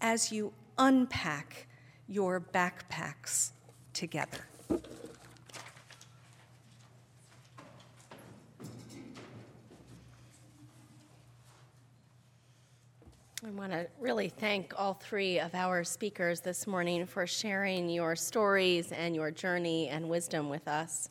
as 0.00 0.32
you 0.32 0.52
unpack 0.78 1.66
your 2.06 2.40
backpacks 2.40 3.52
together. 3.92 4.46
I 13.42 13.50
want 13.52 13.72
to 13.72 13.86
really 13.98 14.28
thank 14.28 14.74
all 14.76 14.92
three 14.92 15.40
of 15.40 15.54
our 15.54 15.82
speakers 15.82 16.40
this 16.40 16.66
morning 16.66 17.06
for 17.06 17.26
sharing 17.26 17.88
your 17.88 18.14
stories 18.14 18.92
and 18.92 19.14
your 19.14 19.30
journey 19.30 19.88
and 19.88 20.10
wisdom 20.10 20.50
with 20.50 20.68
us. 20.68 21.08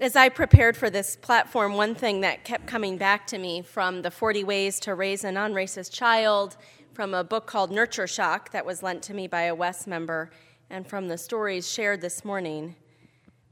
As 0.00 0.16
I 0.16 0.30
prepared 0.30 0.78
for 0.78 0.88
this 0.88 1.16
platform, 1.16 1.74
one 1.74 1.94
thing 1.94 2.22
that 2.22 2.44
kept 2.44 2.66
coming 2.66 2.96
back 2.96 3.26
to 3.26 3.38
me 3.38 3.60
from 3.60 4.00
the 4.00 4.10
40 4.10 4.44
Ways 4.44 4.80
to 4.80 4.94
Raise 4.94 5.24
a 5.24 5.32
Non 5.32 5.52
Racist 5.52 5.92
Child 5.92 6.56
from 6.94 7.12
a 7.12 7.24
book 7.24 7.46
called 7.46 7.72
Nurture 7.72 8.06
Shock 8.06 8.52
that 8.52 8.64
was 8.64 8.80
lent 8.80 9.02
to 9.04 9.14
me 9.14 9.26
by 9.26 9.42
a 9.42 9.54
WES 9.54 9.88
member, 9.88 10.30
and 10.70 10.86
from 10.86 11.08
the 11.08 11.18
stories 11.18 11.68
shared 11.68 12.00
this 12.00 12.24
morning, 12.24 12.76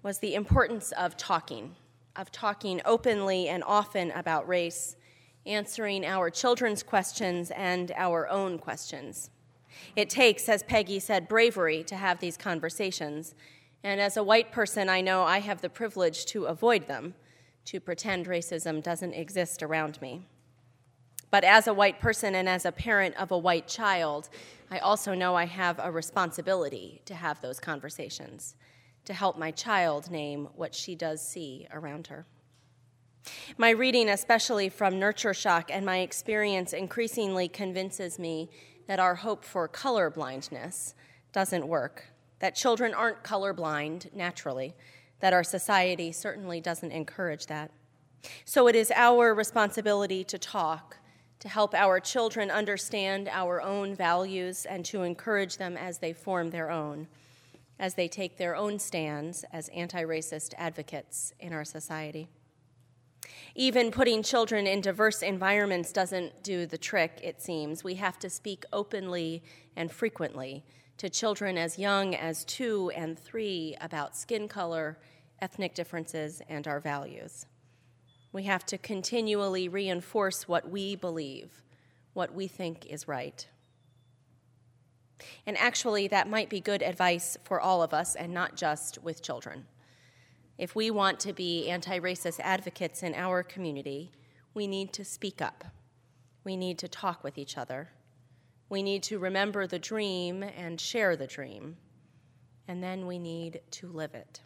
was 0.04 0.18
the 0.18 0.36
importance 0.36 0.92
of 0.92 1.16
talking, 1.16 1.74
of 2.14 2.30
talking 2.30 2.80
openly 2.84 3.48
and 3.48 3.64
often 3.64 4.12
about 4.12 4.46
race, 4.46 4.94
answering 5.44 6.06
our 6.06 6.30
children's 6.30 6.84
questions 6.84 7.50
and 7.50 7.90
our 7.96 8.28
own 8.28 8.60
questions. 8.60 9.30
It 9.96 10.08
takes, 10.08 10.48
as 10.48 10.62
Peggy 10.62 11.00
said, 11.00 11.26
bravery 11.26 11.82
to 11.84 11.96
have 11.96 12.20
these 12.20 12.36
conversations. 12.36 13.34
And 13.82 14.00
as 14.00 14.16
a 14.16 14.22
white 14.22 14.52
person, 14.52 14.88
I 14.88 15.00
know 15.00 15.24
I 15.24 15.40
have 15.40 15.62
the 15.62 15.68
privilege 15.68 16.26
to 16.26 16.44
avoid 16.44 16.86
them, 16.86 17.14
to 17.64 17.80
pretend 17.80 18.26
racism 18.26 18.80
doesn't 18.80 19.14
exist 19.14 19.64
around 19.64 20.00
me. 20.00 20.28
But 21.32 21.44
as 21.44 21.66
a 21.66 21.72
white 21.72 21.98
person 21.98 22.34
and 22.34 22.46
as 22.46 22.66
a 22.66 22.70
parent 22.70 23.16
of 23.16 23.30
a 23.30 23.38
white 23.38 23.66
child, 23.66 24.28
I 24.70 24.80
also 24.80 25.14
know 25.14 25.34
I 25.34 25.46
have 25.46 25.80
a 25.82 25.90
responsibility 25.90 27.00
to 27.06 27.14
have 27.14 27.40
those 27.40 27.58
conversations, 27.58 28.54
to 29.06 29.14
help 29.14 29.38
my 29.38 29.50
child 29.50 30.10
name 30.10 30.48
what 30.56 30.74
she 30.74 30.94
does 30.94 31.26
see 31.26 31.66
around 31.72 32.08
her. 32.08 32.26
My 33.56 33.70
reading, 33.70 34.10
especially 34.10 34.68
from 34.68 34.98
Nurture 34.98 35.32
Shock, 35.32 35.70
and 35.72 35.86
my 35.86 36.00
experience 36.00 36.74
increasingly 36.74 37.48
convinces 37.48 38.18
me 38.18 38.50
that 38.86 39.00
our 39.00 39.14
hope 39.14 39.42
for 39.42 39.66
color 39.68 40.10
blindness 40.10 40.94
doesn't 41.32 41.66
work, 41.66 42.12
that 42.40 42.54
children 42.54 42.92
aren't 42.92 43.24
colorblind 43.24 44.12
naturally, 44.14 44.74
that 45.20 45.32
our 45.32 45.44
society 45.44 46.12
certainly 46.12 46.60
doesn't 46.60 46.92
encourage 46.92 47.46
that. 47.46 47.70
So 48.44 48.68
it 48.68 48.76
is 48.76 48.92
our 48.94 49.32
responsibility 49.32 50.24
to 50.24 50.36
talk, 50.36 50.98
to 51.42 51.48
help 51.48 51.74
our 51.74 51.98
children 51.98 52.52
understand 52.52 53.28
our 53.28 53.60
own 53.60 53.96
values 53.96 54.64
and 54.64 54.84
to 54.84 55.02
encourage 55.02 55.56
them 55.56 55.76
as 55.76 55.98
they 55.98 56.12
form 56.12 56.50
their 56.50 56.70
own, 56.70 57.08
as 57.80 57.94
they 57.94 58.06
take 58.06 58.36
their 58.36 58.54
own 58.54 58.78
stands 58.78 59.44
as 59.52 59.68
anti 59.70 60.04
racist 60.04 60.54
advocates 60.56 61.34
in 61.40 61.52
our 61.52 61.64
society. 61.64 62.28
Even 63.56 63.90
putting 63.90 64.22
children 64.22 64.68
in 64.68 64.80
diverse 64.80 65.20
environments 65.20 65.90
doesn't 65.90 66.44
do 66.44 66.64
the 66.64 66.78
trick, 66.78 67.18
it 67.24 67.42
seems. 67.42 67.82
We 67.82 67.96
have 67.96 68.20
to 68.20 68.30
speak 68.30 68.64
openly 68.72 69.42
and 69.74 69.90
frequently 69.90 70.64
to 70.98 71.10
children 71.10 71.58
as 71.58 71.76
young 71.76 72.14
as 72.14 72.44
two 72.44 72.92
and 72.94 73.18
three 73.18 73.76
about 73.80 74.16
skin 74.16 74.46
color, 74.46 74.96
ethnic 75.40 75.74
differences, 75.74 76.40
and 76.48 76.68
our 76.68 76.78
values. 76.78 77.46
We 78.32 78.44
have 78.44 78.64
to 78.66 78.78
continually 78.78 79.68
reinforce 79.68 80.48
what 80.48 80.70
we 80.70 80.96
believe, 80.96 81.62
what 82.14 82.34
we 82.34 82.48
think 82.48 82.86
is 82.86 83.06
right. 83.06 83.46
And 85.46 85.56
actually, 85.58 86.08
that 86.08 86.28
might 86.28 86.48
be 86.48 86.60
good 86.60 86.82
advice 86.82 87.36
for 87.44 87.60
all 87.60 87.82
of 87.82 87.94
us 87.94 88.14
and 88.14 88.32
not 88.32 88.56
just 88.56 88.98
with 89.02 89.22
children. 89.22 89.66
If 90.58 90.74
we 90.74 90.90
want 90.90 91.20
to 91.20 91.32
be 91.32 91.68
anti 91.68 91.98
racist 91.98 92.40
advocates 92.40 93.02
in 93.02 93.14
our 93.14 93.42
community, 93.42 94.12
we 94.54 94.66
need 94.66 94.92
to 94.94 95.04
speak 95.04 95.40
up. 95.40 95.64
We 96.44 96.56
need 96.56 96.78
to 96.78 96.88
talk 96.88 97.22
with 97.22 97.38
each 97.38 97.56
other. 97.56 97.90
We 98.68 98.82
need 98.82 99.02
to 99.04 99.18
remember 99.18 99.66
the 99.66 99.78
dream 99.78 100.42
and 100.42 100.80
share 100.80 101.16
the 101.16 101.26
dream. 101.26 101.76
And 102.68 102.82
then 102.82 103.06
we 103.06 103.18
need 103.18 103.60
to 103.72 103.88
live 103.88 104.14
it. 104.14 104.40